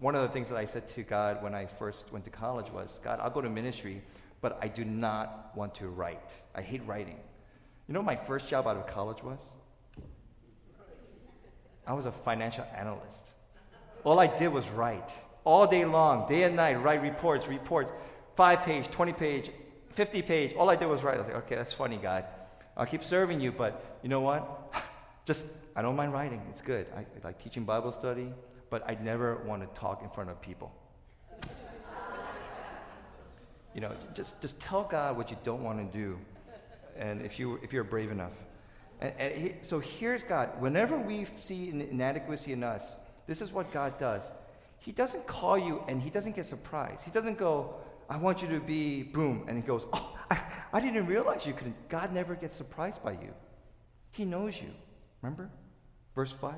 one 0.00 0.14
of 0.14 0.22
the 0.22 0.28
things 0.28 0.48
that 0.48 0.56
I 0.56 0.64
said 0.64 0.88
to 0.88 1.02
God 1.02 1.42
when 1.42 1.54
I 1.54 1.66
first 1.66 2.12
went 2.12 2.24
to 2.24 2.30
college 2.30 2.70
was, 2.70 3.00
God, 3.02 3.20
I'll 3.20 3.30
go 3.30 3.40
to 3.40 3.50
ministry, 3.50 4.02
but 4.40 4.58
I 4.62 4.68
do 4.68 4.84
not 4.84 5.52
want 5.54 5.74
to 5.76 5.88
write. 5.88 6.30
I 6.54 6.62
hate 6.62 6.82
writing. 6.86 7.16
You 7.88 7.94
know 7.94 8.00
what 8.00 8.06
my 8.06 8.16
first 8.16 8.48
job 8.48 8.66
out 8.66 8.76
of 8.76 8.86
college 8.86 9.22
was? 9.22 9.50
I 11.86 11.92
was 11.92 12.06
a 12.06 12.12
financial 12.12 12.66
analyst. 12.76 13.30
All 14.04 14.20
I 14.20 14.26
did 14.26 14.48
was 14.48 14.68
write 14.70 15.10
all 15.44 15.66
day 15.66 15.84
long, 15.84 16.28
day 16.28 16.44
and 16.44 16.56
night, 16.56 16.74
write 16.82 17.02
reports, 17.02 17.48
reports, 17.48 17.92
five 18.36 18.62
page, 18.62 18.88
20 18.90 19.12
page, 19.12 19.50
50 19.90 20.22
page. 20.22 20.54
All 20.54 20.70
I 20.70 20.76
did 20.76 20.86
was 20.86 21.02
write. 21.02 21.16
I 21.16 21.18
was 21.18 21.26
like, 21.26 21.36
okay, 21.36 21.56
that's 21.56 21.72
funny, 21.72 21.96
God. 21.96 22.24
I'll 22.76 22.86
keep 22.86 23.04
serving 23.04 23.40
you, 23.40 23.52
but 23.52 23.98
you 24.02 24.08
know 24.08 24.20
what? 24.20 24.74
Just, 25.24 25.46
I 25.76 25.82
don't 25.82 25.94
mind 25.94 26.12
writing. 26.12 26.42
It's 26.50 26.62
good. 26.62 26.86
I, 26.96 27.00
I 27.00 27.06
like 27.22 27.42
teaching 27.42 27.64
Bible 27.64 27.92
study, 27.92 28.32
but 28.72 28.88
I 28.88 28.96
never 29.02 29.36
want 29.44 29.60
to 29.60 29.78
talk 29.78 30.02
in 30.02 30.08
front 30.08 30.30
of 30.30 30.40
people. 30.40 30.72
you 33.74 33.82
know, 33.82 33.92
just, 34.14 34.40
just 34.40 34.58
tell 34.58 34.84
God 34.84 35.14
what 35.18 35.30
you 35.30 35.36
don't 35.44 35.62
want 35.62 35.78
to 35.78 35.98
do, 35.98 36.18
and 36.96 37.20
if, 37.20 37.38
you, 37.38 37.60
if 37.62 37.70
you're 37.70 37.84
brave 37.84 38.10
enough. 38.10 38.32
And, 39.02 39.12
and 39.18 39.42
he, 39.42 39.54
so 39.60 39.78
here's 39.78 40.22
God. 40.22 40.58
Whenever 40.58 40.96
we 40.96 41.26
see 41.38 41.68
an 41.68 41.82
inadequacy 41.82 42.54
in 42.54 42.64
us, 42.64 42.96
this 43.26 43.42
is 43.42 43.52
what 43.52 43.70
God 43.72 43.98
does. 43.98 44.32
He 44.78 44.90
doesn't 44.90 45.26
call 45.26 45.58
you 45.58 45.82
and 45.86 46.02
he 46.02 46.08
doesn't 46.08 46.34
get 46.34 46.46
surprised. 46.46 47.04
He 47.04 47.10
doesn't 47.10 47.38
go, 47.38 47.74
I 48.08 48.16
want 48.16 48.40
you 48.40 48.48
to 48.48 48.58
be 48.58 49.02
boom. 49.02 49.44
And 49.48 49.56
he 49.56 49.62
goes, 49.62 49.86
Oh, 49.92 50.18
I, 50.30 50.42
I 50.72 50.80
didn't 50.80 51.06
realize 51.06 51.46
you 51.46 51.52
couldn't. 51.52 51.76
God 51.88 52.12
never 52.12 52.34
gets 52.34 52.56
surprised 52.56 53.04
by 53.04 53.12
you. 53.12 53.32
He 54.10 54.24
knows 54.24 54.60
you. 54.60 54.70
Remember? 55.20 55.50
Verse 56.14 56.32
5 56.32 56.54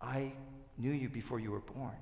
I 0.00 0.32
knew 0.78 0.92
you 0.92 1.08
before 1.08 1.40
you 1.40 1.50
were 1.50 1.60
born. 1.60 1.96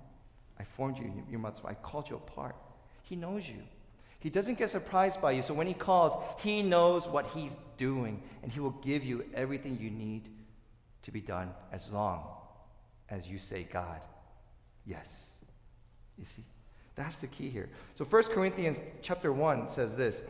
I 0.58 0.64
formed 0.64 0.98
you 0.98 1.04
in 1.04 1.24
your 1.30 1.40
mother's 1.40 1.60
I 1.64 1.74
called 1.74 2.08
you 2.08 2.16
apart. 2.16 2.56
He 3.02 3.16
knows 3.16 3.48
you. 3.48 3.62
He 4.18 4.28
doesn't 4.28 4.58
get 4.58 4.70
surprised 4.70 5.20
by 5.20 5.32
you. 5.32 5.42
So 5.42 5.54
when 5.54 5.66
he 5.66 5.74
calls, 5.74 6.16
he 6.40 6.62
knows 6.62 7.08
what 7.08 7.26
he's 7.28 7.56
doing, 7.78 8.22
and 8.42 8.52
he 8.52 8.60
will 8.60 8.78
give 8.82 9.02
you 9.02 9.24
everything 9.34 9.78
you 9.80 9.90
need 9.90 10.28
to 11.02 11.10
be 11.10 11.20
done 11.20 11.50
as 11.72 11.90
long 11.90 12.24
as 13.08 13.26
you 13.26 13.38
say, 13.38 13.66
God, 13.72 14.00
Yes. 14.86 15.30
You 16.18 16.24
see? 16.24 16.44
That's 16.96 17.16
the 17.16 17.28
key 17.28 17.48
here. 17.48 17.68
So 17.94 18.04
1 18.04 18.24
Corinthians 18.24 18.80
chapter 19.02 19.32
1 19.32 19.68
says 19.68 19.96
this. 19.96 20.22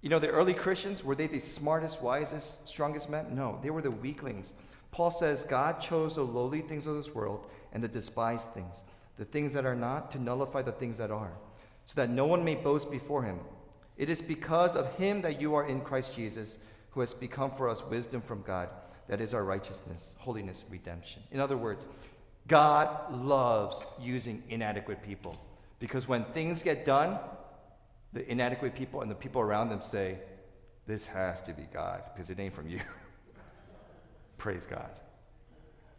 You 0.00 0.10
know, 0.10 0.18
the 0.18 0.28
early 0.28 0.54
Christians, 0.54 1.02
were 1.02 1.14
they 1.14 1.26
the 1.26 1.38
smartest, 1.38 2.02
wisest, 2.02 2.66
strongest 2.66 3.08
men? 3.08 3.34
No, 3.34 3.58
they 3.62 3.70
were 3.70 3.82
the 3.82 3.90
weaklings. 3.90 4.54
Paul 4.94 5.10
says 5.10 5.42
God 5.42 5.80
chose 5.80 6.14
the 6.14 6.22
lowly 6.22 6.60
things 6.60 6.86
of 6.86 6.94
this 6.94 7.12
world 7.12 7.46
and 7.72 7.82
the 7.82 7.88
despised 7.88 8.54
things, 8.54 8.76
the 9.18 9.24
things 9.24 9.52
that 9.52 9.66
are 9.66 9.74
not, 9.74 10.12
to 10.12 10.20
nullify 10.20 10.62
the 10.62 10.70
things 10.70 10.98
that 10.98 11.10
are, 11.10 11.32
so 11.84 11.94
that 11.96 12.10
no 12.10 12.26
one 12.26 12.44
may 12.44 12.54
boast 12.54 12.92
before 12.92 13.24
him. 13.24 13.40
It 13.96 14.08
is 14.08 14.22
because 14.22 14.76
of 14.76 14.94
him 14.94 15.20
that 15.22 15.40
you 15.40 15.56
are 15.56 15.66
in 15.66 15.80
Christ 15.80 16.14
Jesus, 16.14 16.58
who 16.90 17.00
has 17.00 17.12
become 17.12 17.50
for 17.50 17.68
us 17.68 17.82
wisdom 17.84 18.20
from 18.20 18.42
God, 18.42 18.68
that 19.08 19.20
is 19.20 19.34
our 19.34 19.42
righteousness, 19.42 20.14
holiness, 20.16 20.62
redemption. 20.70 21.24
In 21.32 21.40
other 21.40 21.56
words, 21.56 21.88
God 22.46 23.12
loves 23.12 23.84
using 24.00 24.44
inadequate 24.48 25.02
people 25.02 25.36
because 25.80 26.06
when 26.06 26.22
things 26.26 26.62
get 26.62 26.84
done, 26.84 27.18
the 28.12 28.30
inadequate 28.30 28.76
people 28.76 29.00
and 29.00 29.10
the 29.10 29.16
people 29.16 29.40
around 29.40 29.70
them 29.70 29.82
say, 29.82 30.20
This 30.86 31.04
has 31.04 31.42
to 31.42 31.52
be 31.52 31.66
God 31.72 32.02
because 32.14 32.30
it 32.30 32.38
ain't 32.38 32.54
from 32.54 32.68
you. 32.68 32.78
Praise 34.38 34.66
God. 34.66 34.90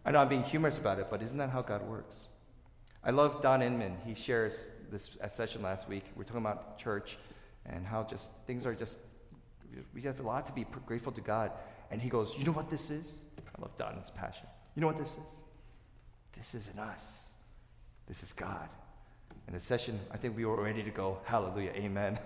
I 0.05 0.11
know 0.11 0.19
I'm 0.19 0.29
being 0.29 0.43
humorous 0.43 0.77
about 0.77 0.99
it, 0.99 1.07
but 1.09 1.21
isn't 1.21 1.37
that 1.37 1.49
how 1.49 1.61
God 1.61 1.87
works? 1.87 2.27
I 3.03 3.11
love 3.11 3.41
Don 3.41 3.61
Inman. 3.61 3.97
He 4.05 4.13
shares 4.13 4.67
this 4.91 5.17
session 5.29 5.61
last 5.61 5.87
week. 5.87 6.03
We're 6.15 6.23
talking 6.23 6.41
about 6.41 6.77
church 6.77 7.17
and 7.65 7.85
how 7.85 8.03
just 8.03 8.31
things 8.45 8.65
are 8.65 8.75
just, 8.75 8.99
we 9.93 10.01
have 10.03 10.19
a 10.19 10.23
lot 10.23 10.45
to 10.47 10.51
be 10.51 10.65
grateful 10.85 11.11
to 11.11 11.21
God. 11.21 11.51
And 11.91 12.01
he 12.01 12.09
goes, 12.09 12.35
You 12.37 12.45
know 12.45 12.51
what 12.51 12.69
this 12.69 12.89
is? 12.91 13.11
I 13.57 13.61
love 13.61 13.75
Don's 13.77 14.11
passion. 14.11 14.47
You 14.75 14.81
know 14.81 14.87
what 14.87 14.97
this 14.97 15.11
is? 15.11 15.41
This 16.37 16.55
isn't 16.55 16.79
us. 16.79 17.27
This 18.07 18.21
is 18.21 18.33
God. 18.33 18.69
In 19.47 19.53
the 19.53 19.59
session, 19.59 19.99
I 20.11 20.17
think 20.17 20.35
we 20.35 20.45
were 20.45 20.61
ready 20.61 20.83
to 20.83 20.89
go, 20.89 21.19
hallelujah, 21.23 21.71
amen. 21.75 22.19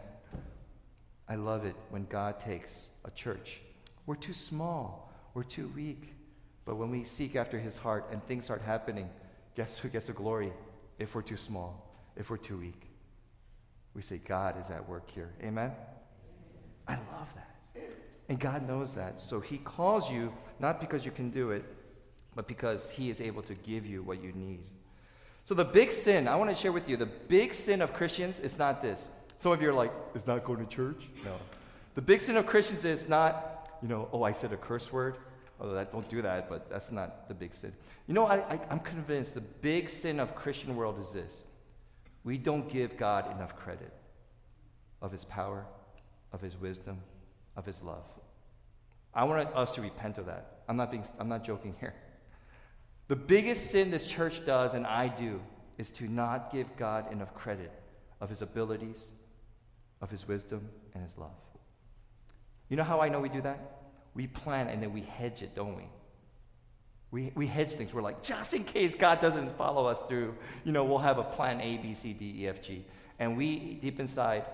I 1.28 1.36
love 1.36 1.66
it 1.66 1.76
when 1.90 2.06
God 2.06 2.40
takes 2.40 2.90
a 3.06 3.12
church. 3.12 3.60
We're 4.06 4.16
too 4.16 4.34
small, 4.34 5.09
we're 5.34 5.44
too 5.44 5.72
weak. 5.76 6.14
But 6.66 6.76
when 6.76 6.92
we 6.92 7.04
seek 7.04 7.36
after 7.36 7.60
his 7.60 7.78
heart 7.78 8.08
and 8.12 8.24
things 8.28 8.44
start 8.46 8.62
happening, 8.62 9.10
guess 9.56 9.78
who 9.78 9.90
gets 9.90 10.08
the 10.08 10.14
glory? 10.14 10.52
if 11.00 11.16
we're 11.16 11.22
too 11.22 11.38
small, 11.38 11.90
if 12.16 12.30
we're 12.30 12.38
too 12.38 12.58
weak. 12.58 12.82
We 13.96 14.02
say, 14.02 14.18
God 14.18 14.60
is 14.60 14.70
at 14.70 14.88
work 14.88 15.10
here. 15.10 15.32
Amen? 15.42 15.72
I 16.88 16.94
love 16.94 17.28
that. 17.36 17.56
And 18.28 18.40
God 18.40 18.68
knows 18.68 18.94
that. 18.94 19.20
So 19.20 19.40
He 19.40 19.58
calls 19.58 20.12
you 20.12 20.32
not 20.60 20.80
because 20.80 21.04
you 21.04 21.12
can 21.12 21.32
do 21.32 21.52
it, 21.52 21.64
but 22.36 22.48
because 22.48 22.90
He 22.90 23.10
is 23.10 23.22
able 23.22 23.42
to 23.44 23.56
give 23.56 23.86
you 23.86 24.04
what 24.04 24.22
you 24.22 24.32
need. 24.34 24.60
So, 25.46 25.56
the 25.56 25.66
big 25.66 25.92
sin, 25.92 26.28
I 26.28 26.36
want 26.36 26.52
to 26.52 26.56
share 26.56 26.72
with 26.72 26.88
you, 26.88 26.96
the 26.96 27.08
big 27.08 27.56
sin 27.56 27.82
of 27.82 27.92
Christians 27.94 28.38
is 28.38 28.60
not 28.60 28.84
this. 28.84 29.10
Some 29.38 29.52
of 29.52 29.62
you 29.62 29.70
are 29.70 29.74
like, 29.74 29.92
is 30.14 30.28
not 30.28 30.44
going 30.44 30.60
to 30.60 30.66
church? 30.66 31.08
No. 31.26 31.34
The 31.96 32.02
big 32.02 32.22
sin 32.22 32.38
of 32.38 32.46
Christians 32.46 32.86
is 32.86 33.08
not, 33.08 33.59
you 33.82 33.88
know, 33.88 34.10
oh, 34.12 34.24
I 34.24 34.32
said 34.32 34.54
a 34.54 34.58
curse 34.58 34.92
word. 34.92 35.18
Although 35.60 35.74
that, 35.74 35.92
don't 35.92 36.08
do 36.08 36.22
that, 36.22 36.48
but 36.48 36.70
that's 36.70 36.92
not 36.92 37.28
the 37.28 37.34
big 37.34 37.54
sin. 37.54 37.74
You 38.08 38.14
know, 38.14 38.26
I, 38.26 38.38
I, 38.38 38.60
I'm 38.70 38.80
convinced 38.80 39.34
the 39.34 39.42
big 39.42 39.90
sin 39.90 40.20
of 40.20 40.34
Christian 40.34 40.76
world 40.76 40.98
is 41.00 41.12
this. 41.12 41.44
We 42.24 42.38
don't 42.38 42.70
give 42.70 42.96
God 42.96 43.30
enough 43.36 43.56
credit 43.56 43.92
of 45.02 45.12
his 45.12 45.26
power, 45.26 45.66
of 46.32 46.42
his 46.42 46.56
wisdom, 46.58 47.00
of 47.58 47.66
his 47.66 47.82
love. 47.82 48.06
I 49.14 49.24
want 49.26 49.50
us 49.54 49.72
to 49.74 49.82
repent 49.82 50.18
of 50.18 50.26
that. 50.28 50.60
I'm 50.70 50.78
not, 50.78 50.92
being, 50.92 51.06
I'm 51.20 51.28
not 51.28 51.44
joking 51.44 51.76
here. 51.80 51.94
The 53.08 53.16
biggest 53.16 53.72
sin 53.72 53.92
this 53.92 54.06
church 54.06 54.46
does, 54.46 54.76
and 54.76 54.86
I 54.86 55.08
do, 55.08 55.42
is 55.78 55.90
to 55.92 56.08
not 56.08 56.54
give 56.54 56.68
God 56.78 57.12
enough 57.12 57.34
credit 57.34 57.72
of 58.22 58.30
his 58.30 58.42
abilities, 58.42 59.08
of 60.02 60.10
his 60.10 60.28
wisdom, 60.28 60.70
and 60.94 61.04
his 61.04 61.18
love. 61.18 61.32
You 62.70 62.78
know 62.78 62.84
how 62.84 63.02
I 63.02 63.10
know 63.10 63.20
we 63.20 63.30
do 63.30 63.42
that? 63.42 63.80
We 64.16 64.28
plan 64.28 64.68
and 64.68 64.82
then 64.82 64.94
we 64.94 65.02
hedge 65.02 65.42
it, 65.42 65.56
don't 65.56 65.76
we? 65.76 65.84
We, 67.12 67.32
we 67.36 67.48
hedge 67.48 67.72
things. 67.74 67.94
We're 67.94 68.04
like, 68.04 68.22
just 68.22 68.54
in 68.54 68.64
case 68.64 68.94
God 68.94 69.20
doesn't 69.20 69.58
follow 69.58 69.88
us 69.88 70.02
through, 70.04 70.36
you 70.64 70.72
know, 70.72 70.84
we'll 70.84 71.00
have 71.00 71.18
a 71.18 71.24
plan 71.24 71.60
A, 71.60 71.78
B, 71.78 71.94
C, 71.94 72.14
D, 72.14 72.44
E, 72.44 72.48
F, 72.48 72.62
G. 72.62 72.86
And 73.18 73.36
we, 73.36 73.80
deep 73.82 74.00
inside, 74.00 74.46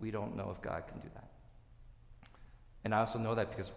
we 0.00 0.10
don't 0.10 0.36
know 0.36 0.50
if 0.54 0.60
God 0.60 0.84
can 0.86 1.00
do 1.00 1.08
that. 1.14 1.30
And 2.84 2.94
I 2.94 2.98
also 2.98 3.18
know 3.18 3.34
that 3.34 3.50
because 3.50 3.72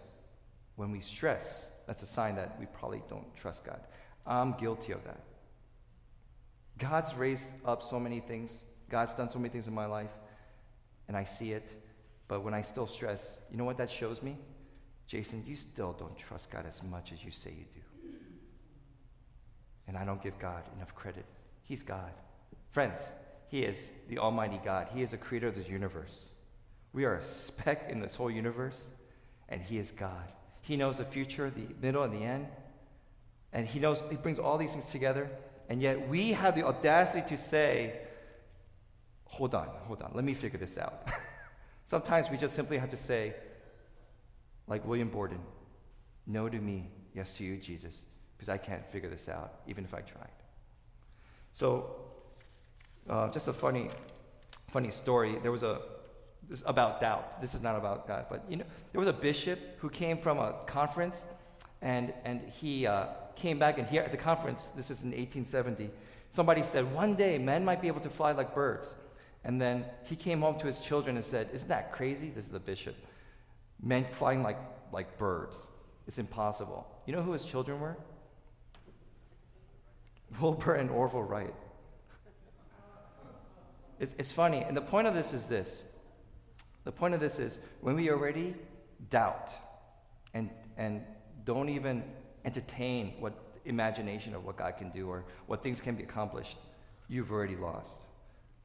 when 0.76 0.90
we 0.90 1.00
stress, 1.00 1.70
that's 1.86 2.02
a 2.02 2.06
sign 2.06 2.36
that 2.36 2.58
we 2.60 2.66
probably 2.66 3.02
don't 3.08 3.34
trust 3.34 3.64
God. 3.64 3.80
I'm 4.26 4.52
guilty 4.52 4.92
of 4.92 5.02
that. 5.04 5.20
God's 6.78 7.14
raised 7.14 7.48
up 7.64 7.82
so 7.82 7.98
many 7.98 8.20
things, 8.20 8.62
God's 8.90 9.14
done 9.14 9.30
so 9.30 9.38
many 9.38 9.48
things 9.48 9.66
in 9.66 9.74
my 9.74 9.86
life, 9.86 10.10
and 11.08 11.16
I 11.16 11.24
see 11.24 11.52
it. 11.52 11.72
But 12.28 12.44
when 12.44 12.54
I 12.54 12.62
still 12.62 12.86
stress, 12.86 13.38
you 13.50 13.56
know 13.56 13.64
what 13.64 13.78
that 13.78 13.90
shows 13.90 14.22
me? 14.22 14.36
Jason, 15.06 15.42
you 15.46 15.56
still 15.56 15.94
don't 15.98 16.16
trust 16.16 16.50
God 16.50 16.66
as 16.66 16.82
much 16.82 17.12
as 17.12 17.24
you 17.24 17.30
say 17.30 17.50
you 17.50 17.64
do. 17.72 18.10
And 19.86 19.96
I 19.96 20.04
don't 20.04 20.22
give 20.22 20.38
God 20.38 20.62
enough 20.76 20.94
credit. 20.94 21.24
He's 21.62 21.82
God. 21.82 22.12
Friends, 22.70 23.08
He 23.48 23.62
is 23.62 23.90
the 24.08 24.18
Almighty 24.18 24.60
God. 24.62 24.88
He 24.92 25.00
is 25.00 25.12
the 25.12 25.16
creator 25.16 25.48
of 25.48 25.54
this 25.54 25.68
universe. 25.68 26.28
We 26.92 27.06
are 27.06 27.16
a 27.16 27.22
speck 27.22 27.88
in 27.88 28.00
this 28.00 28.14
whole 28.14 28.30
universe, 28.30 28.88
and 29.48 29.62
He 29.62 29.78
is 29.78 29.90
God. 29.90 30.28
He 30.60 30.76
knows 30.76 30.98
the 30.98 31.04
future, 31.06 31.50
the 31.50 31.74
middle, 31.80 32.02
and 32.02 32.12
the 32.12 32.24
end. 32.24 32.46
And 33.52 33.66
he 33.66 33.78
knows, 33.78 34.02
he 34.10 34.16
brings 34.16 34.38
all 34.38 34.58
these 34.58 34.72
things 34.72 34.86
together. 34.86 35.30
And 35.68 35.80
yet 35.80 36.08
we 36.08 36.32
have 36.32 36.54
the 36.54 36.66
audacity 36.66 37.26
to 37.28 37.36
say, 37.36 38.00
hold 39.24 39.54
on, 39.54 39.68
hold 39.86 40.02
on, 40.02 40.10
let 40.14 40.24
me 40.24 40.34
figure 40.34 40.58
this 40.58 40.76
out. 40.78 41.08
Sometimes 41.88 42.28
we 42.28 42.36
just 42.36 42.54
simply 42.54 42.76
have 42.76 42.90
to 42.90 42.98
say, 42.98 43.34
like 44.66 44.86
William 44.86 45.08
Borden, 45.08 45.40
no 46.26 46.46
to 46.46 46.58
me, 46.58 46.90
yes 47.14 47.34
to 47.38 47.44
you, 47.44 47.56
Jesus, 47.56 48.02
because 48.36 48.50
I 48.50 48.58
can't 48.58 48.84
figure 48.92 49.08
this 49.08 49.26
out, 49.26 49.62
even 49.66 49.84
if 49.84 49.94
I 49.94 50.02
tried. 50.02 50.28
So, 51.50 51.96
uh, 53.08 53.30
just 53.30 53.48
a 53.48 53.54
funny, 53.54 53.88
funny 54.70 54.90
story. 54.90 55.38
There 55.42 55.50
was 55.50 55.62
a 55.62 55.80
this 56.46 56.62
about 56.66 57.00
doubt. 57.00 57.40
This 57.40 57.54
is 57.54 57.62
not 57.62 57.74
about 57.74 58.06
God, 58.06 58.26
but 58.28 58.44
you 58.50 58.58
know, 58.58 58.66
there 58.92 58.98
was 58.98 59.08
a 59.08 59.12
bishop 59.14 59.58
who 59.78 59.88
came 59.88 60.18
from 60.18 60.38
a 60.38 60.56
conference, 60.66 61.24
and 61.80 62.12
and 62.26 62.42
he 62.50 62.86
uh, 62.86 63.06
came 63.34 63.58
back 63.58 63.78
and 63.78 63.88
here 63.88 64.02
at 64.02 64.12
the 64.12 64.18
conference, 64.18 64.66
this 64.76 64.90
is 64.90 65.04
in 65.04 65.08
1870, 65.08 65.88
somebody 66.28 66.62
said, 66.62 66.92
One 66.92 67.14
day 67.14 67.38
men 67.38 67.64
might 67.64 67.80
be 67.80 67.88
able 67.88 68.02
to 68.02 68.10
fly 68.10 68.32
like 68.32 68.54
birds. 68.54 68.94
And 69.44 69.60
then 69.60 69.84
he 70.04 70.16
came 70.16 70.40
home 70.40 70.58
to 70.58 70.66
his 70.66 70.80
children 70.80 71.16
and 71.16 71.24
said, 71.24 71.48
Isn't 71.52 71.68
that 71.68 71.92
crazy? 71.92 72.30
This 72.30 72.46
is 72.46 72.50
the 72.50 72.58
bishop. 72.58 72.96
Men 73.82 74.04
flying 74.10 74.42
like, 74.42 74.58
like 74.92 75.16
birds. 75.18 75.66
It's 76.06 76.18
impossible. 76.18 76.86
You 77.06 77.14
know 77.14 77.22
who 77.22 77.32
his 77.32 77.44
children 77.44 77.80
were? 77.80 77.96
Wilbur 80.40 80.74
and 80.74 80.90
Orville 80.90 81.22
Wright. 81.22 81.54
It's, 84.00 84.14
it's 84.18 84.32
funny. 84.32 84.58
And 84.58 84.76
the 84.76 84.82
point 84.82 85.06
of 85.06 85.14
this 85.14 85.32
is 85.32 85.46
this 85.46 85.84
the 86.84 86.92
point 86.92 87.12
of 87.12 87.20
this 87.20 87.38
is 87.38 87.58
when 87.82 87.96
we 87.96 88.10
already 88.10 88.54
doubt 89.10 89.50
and, 90.32 90.48
and 90.78 91.02
don't 91.44 91.68
even 91.68 92.02
entertain 92.46 93.12
what 93.18 93.34
imagination 93.66 94.34
of 94.34 94.44
what 94.44 94.56
God 94.56 94.78
can 94.78 94.90
do 94.90 95.08
or 95.08 95.24
what 95.46 95.62
things 95.62 95.80
can 95.80 95.96
be 95.96 96.02
accomplished, 96.02 96.56
you've 97.08 97.30
already 97.30 97.56
lost. 97.56 97.98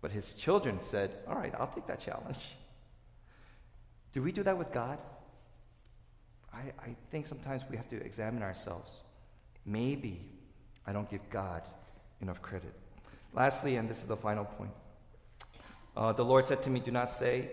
But 0.04 0.12
his 0.12 0.34
children 0.34 0.82
said, 0.82 1.12
All 1.28 1.36
right, 1.36 1.54
I'll 1.58 1.68
take 1.68 1.88
that 1.88 2.00
challenge. 2.00 2.50
Do 4.12 4.22
we 4.22 4.34
do 4.34 4.44
that 4.44 4.58
with 4.58 4.72
God? 4.74 5.00
I, 6.54 6.60
I 6.78 6.96
think 7.10 7.26
sometimes 7.26 7.63
we 7.72 7.78
have 7.78 7.88
to 7.88 7.96
examine 8.04 8.44
ourselves. 8.44 9.02
Maybe 9.66 10.30
I 10.86 10.92
don't 10.92 11.10
give 11.10 11.28
God 11.30 11.63
enough 12.22 12.42
credit. 12.42 12.74
Lastly, 13.34 13.78
and 13.78 13.89
this 13.89 14.02
is 14.02 14.08
the 14.08 14.18
final 14.18 14.44
point 14.44 14.72
uh, 15.96 16.12
the 16.12 16.26
Lord 16.26 16.46
said 16.46 16.62
to 16.63 16.70
me, 16.70 16.80
Do 16.80 16.92
not 16.92 17.10
say, 17.10 17.52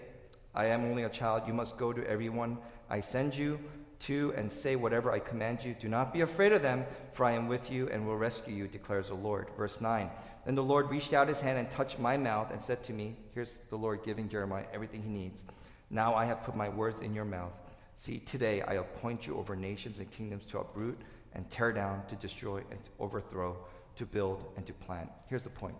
I 0.54 0.66
am 0.66 0.84
only 0.84 1.04
a 1.04 1.08
child. 1.08 1.42
You 1.46 1.54
must 1.54 1.78
go 1.78 1.92
to 1.92 2.06
everyone 2.08 2.58
I 2.88 3.00
send 3.00 3.36
you 3.36 3.58
to 4.00 4.32
and 4.36 4.50
say 4.50 4.76
whatever 4.76 5.12
I 5.12 5.18
command 5.18 5.62
you. 5.64 5.74
Do 5.74 5.88
not 5.88 6.12
be 6.12 6.22
afraid 6.22 6.52
of 6.52 6.62
them, 6.62 6.84
for 7.12 7.24
I 7.24 7.32
am 7.32 7.48
with 7.48 7.70
you 7.70 7.88
and 7.88 8.06
will 8.06 8.16
rescue 8.16 8.54
you, 8.54 8.66
declares 8.66 9.08
the 9.08 9.14
Lord. 9.14 9.48
Verse 9.56 9.80
9. 9.80 10.10
Then 10.46 10.54
the 10.54 10.62
Lord 10.62 10.90
reached 10.90 11.12
out 11.12 11.28
his 11.28 11.40
hand 11.40 11.58
and 11.58 11.70
touched 11.70 11.98
my 11.98 12.16
mouth 12.16 12.50
and 12.50 12.62
said 12.62 12.82
to 12.84 12.92
me, 12.92 13.14
Here's 13.34 13.58
the 13.68 13.76
Lord 13.76 14.02
giving 14.02 14.28
Jeremiah 14.28 14.64
everything 14.72 15.02
he 15.02 15.10
needs. 15.10 15.44
Now 15.90 16.14
I 16.14 16.24
have 16.24 16.42
put 16.42 16.56
my 16.56 16.68
words 16.68 17.00
in 17.00 17.14
your 17.14 17.24
mouth. 17.24 17.52
See, 17.94 18.18
today 18.20 18.62
I 18.62 18.74
appoint 18.74 19.26
you 19.26 19.36
over 19.36 19.54
nations 19.54 19.98
and 19.98 20.10
kingdoms 20.10 20.46
to 20.46 20.60
uproot 20.60 20.98
and 21.34 21.48
tear 21.50 21.72
down, 21.72 22.02
to 22.08 22.16
destroy 22.16 22.58
and 22.70 22.82
to 22.82 22.90
overthrow, 22.98 23.56
to 23.96 24.06
build 24.06 24.44
and 24.56 24.66
to 24.66 24.72
plant. 24.72 25.10
Here's 25.26 25.44
the 25.44 25.50
point. 25.50 25.74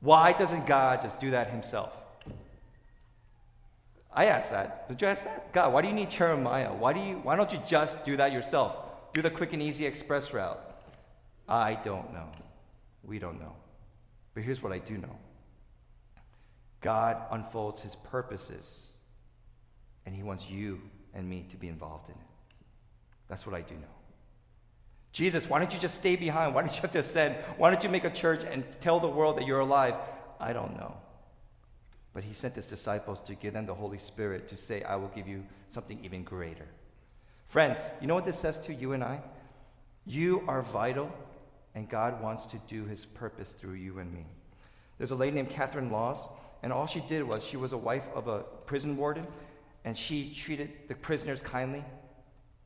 Why 0.00 0.32
doesn't 0.32 0.66
God 0.66 1.02
just 1.02 1.18
do 1.18 1.32
that 1.32 1.50
himself? 1.50 1.92
I 4.12 4.26
asked 4.26 4.50
that. 4.50 4.88
Did 4.88 5.00
you 5.00 5.08
ask 5.08 5.24
that? 5.24 5.52
God, 5.52 5.72
why 5.72 5.82
do 5.82 5.88
you 5.88 5.94
need 5.94 6.10
Jeremiah? 6.10 6.72
Why, 6.72 6.92
do 6.92 7.00
you, 7.00 7.16
why 7.22 7.36
don't 7.36 7.52
you 7.52 7.60
just 7.66 8.04
do 8.04 8.16
that 8.16 8.32
yourself? 8.32 8.76
Do 9.12 9.22
the 9.22 9.30
quick 9.30 9.52
and 9.52 9.62
easy 9.62 9.86
express 9.86 10.32
route. 10.32 10.60
I 11.48 11.74
don't 11.74 12.12
know. 12.12 12.28
We 13.04 13.18
don't 13.18 13.40
know. 13.40 13.52
But 14.34 14.42
here's 14.42 14.62
what 14.62 14.72
I 14.72 14.78
do 14.78 14.96
know 14.96 15.16
God 16.80 17.16
unfolds 17.30 17.80
his 17.80 17.96
purposes, 17.96 18.88
and 20.06 20.14
he 20.14 20.22
wants 20.22 20.48
you 20.48 20.80
and 21.14 21.28
me 21.28 21.44
to 21.50 21.56
be 21.56 21.68
involved 21.68 22.08
in 22.08 22.14
it. 22.14 22.20
That's 23.28 23.46
what 23.46 23.54
I 23.54 23.60
do 23.60 23.74
know. 23.74 23.80
Jesus, 25.12 25.48
why 25.48 25.58
don't 25.58 25.72
you 25.72 25.78
just 25.78 25.96
stay 25.96 26.16
behind? 26.16 26.54
Why 26.54 26.62
don't 26.62 26.74
you 26.74 26.80
have 26.82 26.92
to 26.92 27.00
ascend? 27.00 27.36
Why 27.56 27.70
don't 27.70 27.82
you 27.82 27.90
make 27.90 28.04
a 28.04 28.10
church 28.10 28.44
and 28.44 28.64
tell 28.80 29.00
the 29.00 29.08
world 29.08 29.36
that 29.38 29.46
you're 29.46 29.60
alive? 29.60 29.94
I 30.38 30.52
don't 30.52 30.76
know. 30.76 30.96
But 32.12 32.24
he 32.24 32.32
sent 32.32 32.56
his 32.56 32.66
disciples 32.66 33.20
to 33.20 33.34
give 33.34 33.54
them 33.54 33.66
the 33.66 33.74
Holy 33.74 33.98
Spirit 33.98 34.48
to 34.48 34.56
say, 34.56 34.82
I 34.82 34.96
will 34.96 35.08
give 35.08 35.28
you 35.28 35.44
something 35.68 35.98
even 36.04 36.24
greater. 36.24 36.66
Friends, 37.48 37.90
you 38.00 38.06
know 38.06 38.14
what 38.14 38.24
this 38.24 38.38
says 38.38 38.58
to 38.60 38.74
you 38.74 38.92
and 38.92 39.04
I? 39.04 39.20
You 40.06 40.42
are 40.48 40.62
vital, 40.62 41.12
and 41.74 41.88
God 41.88 42.20
wants 42.22 42.46
to 42.46 42.58
do 42.66 42.84
his 42.84 43.04
purpose 43.04 43.52
through 43.52 43.74
you 43.74 43.98
and 43.98 44.12
me. 44.12 44.24
There's 44.98 45.12
a 45.12 45.16
lady 45.16 45.36
named 45.36 45.50
Kathryn 45.50 45.90
Lawes, 45.90 46.28
and 46.62 46.72
all 46.72 46.86
she 46.86 47.00
did 47.00 47.22
was 47.22 47.44
she 47.44 47.56
was 47.56 47.72
a 47.72 47.78
wife 47.78 48.06
of 48.14 48.28
a 48.28 48.40
prison 48.66 48.96
warden, 48.96 49.26
and 49.84 49.96
she 49.96 50.32
treated 50.34 50.70
the 50.88 50.94
prisoners 50.94 51.42
kindly, 51.42 51.84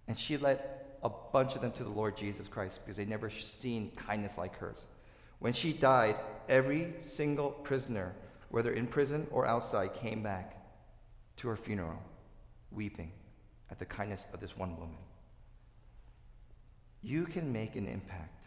and 0.08 0.18
she 0.18 0.36
led 0.36 0.60
a 1.02 1.10
bunch 1.32 1.54
of 1.54 1.60
them 1.60 1.72
to 1.72 1.84
the 1.84 1.90
Lord 1.90 2.16
Jesus 2.16 2.48
Christ 2.48 2.80
because 2.82 2.96
they 2.96 3.04
never 3.04 3.28
seen 3.28 3.90
kindness 3.94 4.38
like 4.38 4.56
hers. 4.56 4.86
When 5.38 5.52
she 5.52 5.72
died, 5.72 6.16
every 6.48 6.94
single 7.00 7.50
prisoner 7.50 8.14
whether 8.54 8.70
in 8.70 8.86
prison 8.86 9.26
or 9.32 9.44
outside, 9.44 9.92
came 9.94 10.22
back 10.22 10.56
to 11.36 11.48
her 11.48 11.56
funeral, 11.56 12.00
weeping 12.70 13.10
at 13.68 13.80
the 13.80 13.84
kindness 13.84 14.26
of 14.32 14.38
this 14.38 14.56
one 14.56 14.76
woman. 14.78 14.96
You 17.02 17.24
can 17.24 17.52
make 17.52 17.74
an 17.74 17.88
impact 17.88 18.46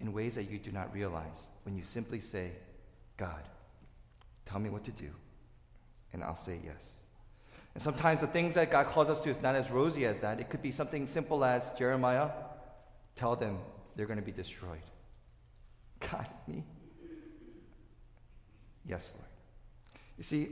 in 0.00 0.14
ways 0.14 0.34
that 0.36 0.50
you 0.50 0.58
do 0.58 0.72
not 0.72 0.94
realize 0.94 1.42
when 1.64 1.76
you 1.76 1.82
simply 1.82 2.20
say, 2.20 2.52
God, 3.18 3.42
tell 4.46 4.60
me 4.60 4.70
what 4.70 4.82
to 4.84 4.92
do, 4.92 5.10
and 6.14 6.24
I'll 6.24 6.34
say 6.34 6.58
yes. 6.64 6.94
And 7.74 7.82
sometimes 7.82 8.22
the 8.22 8.28
things 8.28 8.54
that 8.54 8.70
God 8.70 8.86
calls 8.86 9.10
us 9.10 9.20
to 9.20 9.28
is 9.28 9.42
not 9.42 9.54
as 9.54 9.70
rosy 9.70 10.06
as 10.06 10.22
that. 10.22 10.40
It 10.40 10.48
could 10.48 10.62
be 10.62 10.70
something 10.70 11.06
simple 11.06 11.44
as 11.44 11.72
Jeremiah, 11.72 12.30
tell 13.14 13.36
them 13.36 13.58
they're 13.94 14.06
going 14.06 14.18
to 14.18 14.24
be 14.24 14.32
destroyed. 14.32 14.80
God, 16.00 16.26
me? 16.46 16.64
Yes, 18.88 19.12
Lord. 19.14 19.28
You 20.16 20.24
see, 20.24 20.48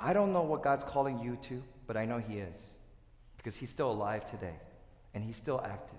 I 0.00 0.12
don't 0.12 0.32
know 0.32 0.42
what 0.42 0.62
God's 0.62 0.84
calling 0.84 1.18
you 1.18 1.36
to, 1.42 1.62
but 1.86 1.96
I 1.96 2.04
know 2.04 2.18
He 2.18 2.38
is 2.38 2.78
because 3.36 3.56
He's 3.56 3.70
still 3.70 3.90
alive 3.90 4.30
today 4.30 4.54
and 5.14 5.24
He's 5.24 5.36
still 5.36 5.60
active. 5.64 5.98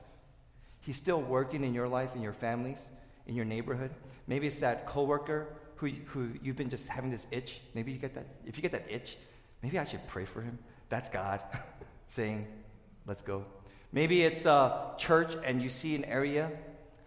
He's 0.82 0.96
still 0.96 1.22
working 1.22 1.64
in 1.64 1.74
your 1.74 1.88
life, 1.88 2.16
in 2.16 2.22
your 2.22 2.34
families, 2.34 2.80
in 3.28 3.36
your 3.36 3.46
neighborhood. 3.46 3.92
Maybe 4.28 4.48
it's 4.48 4.60
that 4.60 4.86
coworker 4.86 5.48
who, 5.76 5.90
who 6.06 6.30
you've 6.42 6.56
been 6.56 6.70
just 6.70 6.88
having 6.88 7.10
this 7.10 7.28
itch. 7.32 7.62
Maybe 7.74 7.92
you 7.92 8.00
get 8.00 8.16
that. 8.16 8.26
If 8.46 8.58
you 8.58 8.62
get 8.62 8.72
that 8.72 8.86
itch, 8.90 9.18
maybe 9.62 9.78
I 9.78 9.84
should 9.84 10.06
pray 10.08 10.26
for 10.26 10.42
him. 10.42 10.58
That's 10.88 11.10
God 11.10 11.42
saying, 12.08 12.48
let's 13.06 13.22
go. 13.22 13.46
Maybe 13.92 14.22
it's 14.22 14.46
a 14.46 14.92
church 14.98 15.36
and 15.44 15.62
you 15.62 15.70
see 15.70 15.96
an 15.96 16.06
area 16.06 16.52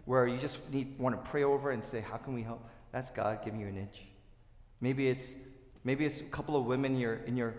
where 0.05 0.27
you 0.27 0.37
just 0.37 0.59
need, 0.71 0.99
want 0.99 1.21
to 1.23 1.29
pray 1.29 1.43
over 1.43 1.71
and 1.71 1.83
say, 1.83 2.01
how 2.01 2.17
can 2.17 2.33
we 2.33 2.43
help? 2.43 2.67
That's 2.93 3.11
God 3.11 3.43
giving 3.43 3.59
you 3.59 3.67
an 3.67 3.77
itch. 3.77 4.03
Maybe 4.79 5.09
it's, 5.09 5.35
maybe 5.83 6.05
it's 6.05 6.21
a 6.21 6.25
couple 6.25 6.55
of 6.55 6.65
women 6.65 6.93
in 6.93 6.99
your, 6.99 7.15
in, 7.25 7.35
your, 7.35 7.55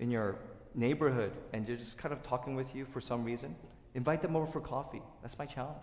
in 0.00 0.10
your 0.10 0.36
neighborhood 0.74 1.32
and 1.52 1.66
they're 1.66 1.76
just 1.76 1.98
kind 1.98 2.12
of 2.12 2.22
talking 2.22 2.56
with 2.56 2.74
you 2.74 2.86
for 2.86 3.00
some 3.00 3.22
reason. 3.22 3.54
Invite 3.94 4.22
them 4.22 4.34
over 4.34 4.46
for 4.46 4.60
coffee. 4.60 5.02
That's 5.22 5.38
my 5.38 5.46
challenge. 5.46 5.76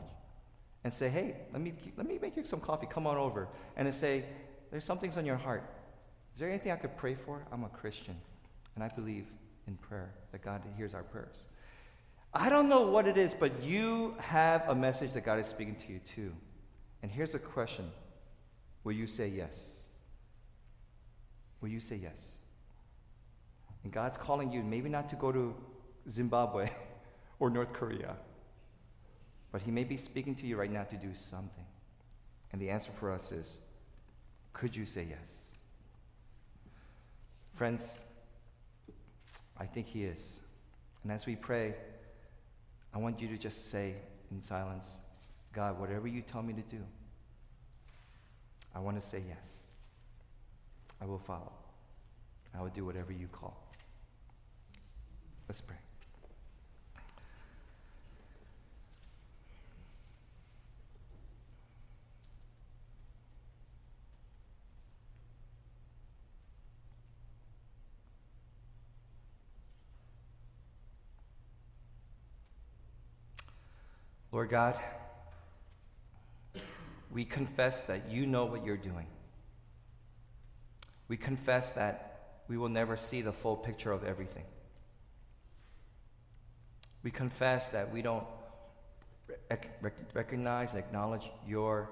And 0.83 0.93
say, 0.93 1.09
hey, 1.09 1.35
let 1.53 1.61
me, 1.61 1.73
let 1.97 2.07
me 2.07 2.19
make 2.21 2.35
you 2.35 2.43
some 2.43 2.59
coffee. 2.59 2.87
Come 2.89 3.07
on 3.07 3.17
over. 3.17 3.47
And 3.77 3.93
say, 3.93 4.25
there's 4.71 4.83
some 4.83 4.97
things 4.97 5.17
on 5.17 5.25
your 5.25 5.37
heart. 5.37 5.63
Is 6.33 6.39
there 6.39 6.49
anything 6.49 6.71
I 6.71 6.75
could 6.75 6.97
pray 6.97 7.15
for? 7.15 7.45
I'm 7.51 7.63
a 7.63 7.69
Christian. 7.69 8.15
And 8.75 8.83
I 8.83 8.89
believe 8.89 9.25
in 9.67 9.75
prayer, 9.75 10.13
that 10.31 10.43
God 10.43 10.61
hears 10.77 10.93
our 10.93 11.03
prayers. 11.03 11.45
I 12.33 12.49
don't 12.49 12.67
know 12.67 12.81
what 12.81 13.07
it 13.07 13.17
is, 13.17 13.33
but 13.33 13.63
you 13.63 14.15
have 14.19 14.67
a 14.67 14.75
message 14.75 15.13
that 15.13 15.25
God 15.25 15.39
is 15.39 15.47
speaking 15.47 15.75
to 15.75 15.93
you 15.93 15.99
too. 15.99 16.33
And 17.01 17.11
here's 17.11 17.35
a 17.35 17.39
question 17.39 17.89
Will 18.85 18.93
you 18.93 19.07
say 19.07 19.27
yes? 19.27 19.71
Will 21.59 21.69
you 21.69 21.81
say 21.81 21.97
yes? 21.97 22.35
And 23.83 23.91
God's 23.91 24.17
calling 24.17 24.53
you 24.53 24.63
maybe 24.63 24.89
not 24.89 25.09
to 25.09 25.15
go 25.15 25.31
to 25.31 25.53
Zimbabwe 26.09 26.69
or 27.39 27.49
North 27.49 27.73
Korea, 27.73 28.15
but 29.51 29.61
He 29.61 29.71
may 29.71 29.83
be 29.83 29.97
speaking 29.97 30.35
to 30.35 30.45
you 30.45 30.55
right 30.55 30.71
now 30.71 30.83
to 30.83 30.95
do 30.95 31.13
something. 31.15 31.65
And 32.53 32.61
the 32.61 32.69
answer 32.69 32.91
for 32.97 33.11
us 33.11 33.31
is 33.31 33.57
could 34.53 34.75
you 34.75 34.85
say 34.85 35.07
yes? 35.09 35.33
Friends, 37.55 37.89
I 39.57 39.65
think 39.65 39.87
He 39.87 40.03
is. 40.03 40.39
And 41.03 41.11
as 41.11 41.25
we 41.25 41.35
pray, 41.35 41.73
I 42.93 42.99
want 42.99 43.19
you 43.19 43.27
to 43.29 43.37
just 43.37 43.71
say 43.71 43.95
in 44.29 44.43
silence, 44.43 44.89
God, 45.53 45.79
whatever 45.79 46.07
you 46.07 46.21
tell 46.21 46.43
me 46.43 46.53
to 46.53 46.61
do, 46.61 46.83
I 48.75 48.79
want 48.79 48.99
to 48.99 49.07
say 49.07 49.23
yes. 49.25 49.69
I 51.01 51.05
will 51.05 51.19
follow. 51.19 51.53
I 52.53 52.61
will 52.61 52.69
do 52.69 52.85
whatever 52.85 53.13
you 53.13 53.27
call. 53.27 53.57
Let's 55.47 55.61
pray. 55.61 55.77
Lord 74.31 74.49
God, 74.49 74.77
we 77.15 77.23
confess 77.23 77.83
that 77.83 78.11
you 78.11 78.25
know 78.25 78.43
what 78.43 78.65
you're 78.65 78.75
doing. 78.75 79.07
We 81.07 81.15
confess 81.15 81.71
that 81.71 82.41
we 82.49 82.57
will 82.57 82.67
never 82.67 82.97
see 82.97 83.21
the 83.21 83.31
full 83.31 83.55
picture 83.55 83.93
of 83.93 84.03
everything. 84.03 84.43
We 87.03 87.11
confess 87.11 87.69
that 87.69 87.93
we 87.93 88.01
don't 88.01 88.25
rec- 89.49 89.79
recognize 90.13 90.71
and 90.71 90.79
acknowledge 90.79 91.31
your, 91.47 91.89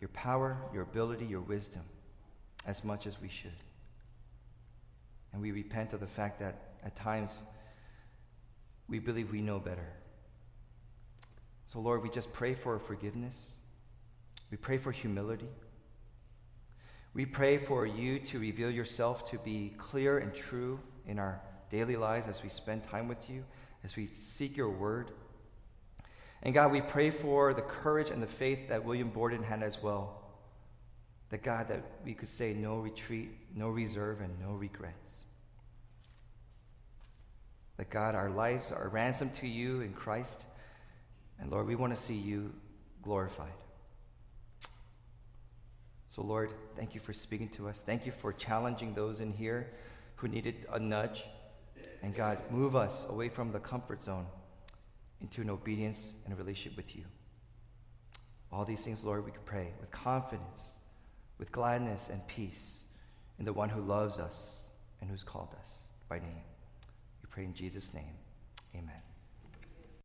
your 0.00 0.10
power, 0.10 0.56
your 0.72 0.84
ability, 0.84 1.24
your 1.24 1.40
wisdom 1.40 1.82
as 2.66 2.84
much 2.84 3.08
as 3.08 3.20
we 3.20 3.28
should. 3.28 3.50
And 5.32 5.42
we 5.42 5.50
repent 5.50 5.92
of 5.92 5.98
the 5.98 6.06
fact 6.06 6.38
that 6.38 6.76
at 6.84 6.94
times 6.94 7.42
we 8.88 9.00
believe 9.00 9.32
we 9.32 9.40
know 9.40 9.58
better. 9.58 9.88
So, 11.66 11.80
Lord, 11.80 12.04
we 12.04 12.10
just 12.10 12.32
pray 12.32 12.54
for 12.54 12.78
forgiveness. 12.78 13.56
We 14.50 14.56
pray 14.56 14.78
for 14.78 14.92
humility. 14.92 15.48
We 17.14 17.26
pray 17.26 17.58
for 17.58 17.86
you 17.86 18.18
to 18.20 18.38
reveal 18.38 18.70
yourself 18.70 19.30
to 19.30 19.38
be 19.38 19.74
clear 19.78 20.18
and 20.18 20.34
true 20.34 20.78
in 21.06 21.18
our 21.18 21.40
daily 21.70 21.96
lives 21.96 22.26
as 22.26 22.42
we 22.42 22.48
spend 22.48 22.84
time 22.84 23.08
with 23.08 23.28
you, 23.30 23.44
as 23.84 23.96
we 23.96 24.06
seek 24.06 24.56
your 24.56 24.70
word. 24.70 25.12
And 26.42 26.54
God, 26.54 26.70
we 26.70 26.80
pray 26.80 27.10
for 27.10 27.54
the 27.54 27.62
courage 27.62 28.10
and 28.10 28.22
the 28.22 28.26
faith 28.26 28.68
that 28.68 28.84
William 28.84 29.08
Borden 29.08 29.42
had 29.42 29.62
as 29.62 29.82
well. 29.82 30.22
That 31.30 31.42
God, 31.42 31.68
that 31.68 31.82
we 32.04 32.14
could 32.14 32.28
say 32.28 32.52
no 32.52 32.76
retreat, 32.76 33.30
no 33.54 33.70
reserve, 33.70 34.20
and 34.20 34.38
no 34.38 34.52
regrets. 34.52 35.24
That 37.78 37.90
God, 37.90 38.14
our 38.14 38.30
lives 38.30 38.70
are 38.70 38.88
ransomed 38.88 39.34
to 39.34 39.48
you 39.48 39.80
in 39.80 39.92
Christ 39.92 40.44
and 41.38 41.50
Lord, 41.50 41.66
we 41.66 41.74
want 41.74 41.94
to 41.94 42.00
see 42.00 42.14
you 42.14 42.52
glorified. 43.02 43.52
So, 46.16 46.22
Lord, 46.22 46.54
thank 46.76 46.94
you 46.94 47.00
for 47.00 47.12
speaking 47.12 47.50
to 47.50 47.68
us. 47.68 47.82
Thank 47.84 48.06
you 48.06 48.12
for 48.12 48.32
challenging 48.32 48.94
those 48.94 49.20
in 49.20 49.34
here 49.34 49.74
who 50.14 50.28
needed 50.28 50.66
a 50.72 50.78
nudge. 50.78 51.26
And 52.02 52.14
God, 52.14 52.38
move 52.50 52.74
us 52.74 53.04
away 53.10 53.28
from 53.28 53.52
the 53.52 53.58
comfort 53.58 54.02
zone 54.02 54.24
into 55.20 55.42
an 55.42 55.50
obedience 55.50 56.14
and 56.24 56.32
a 56.32 56.36
relationship 56.36 56.74
with 56.74 56.96
you. 56.96 57.04
All 58.50 58.64
these 58.64 58.82
things, 58.82 59.04
Lord, 59.04 59.26
we 59.26 59.32
pray 59.44 59.74
with 59.78 59.90
confidence, 59.90 60.70
with 61.36 61.52
gladness 61.52 62.08
and 62.08 62.26
peace 62.26 62.84
in 63.38 63.44
the 63.44 63.52
one 63.52 63.68
who 63.68 63.82
loves 63.82 64.16
us 64.16 64.62
and 65.02 65.10
who's 65.10 65.22
called 65.22 65.54
us 65.60 65.82
by 66.08 66.18
name. 66.18 66.44
We 67.22 67.28
pray 67.28 67.44
in 67.44 67.52
Jesus' 67.52 67.92
name. 67.92 68.14
Amen. 68.74 69.02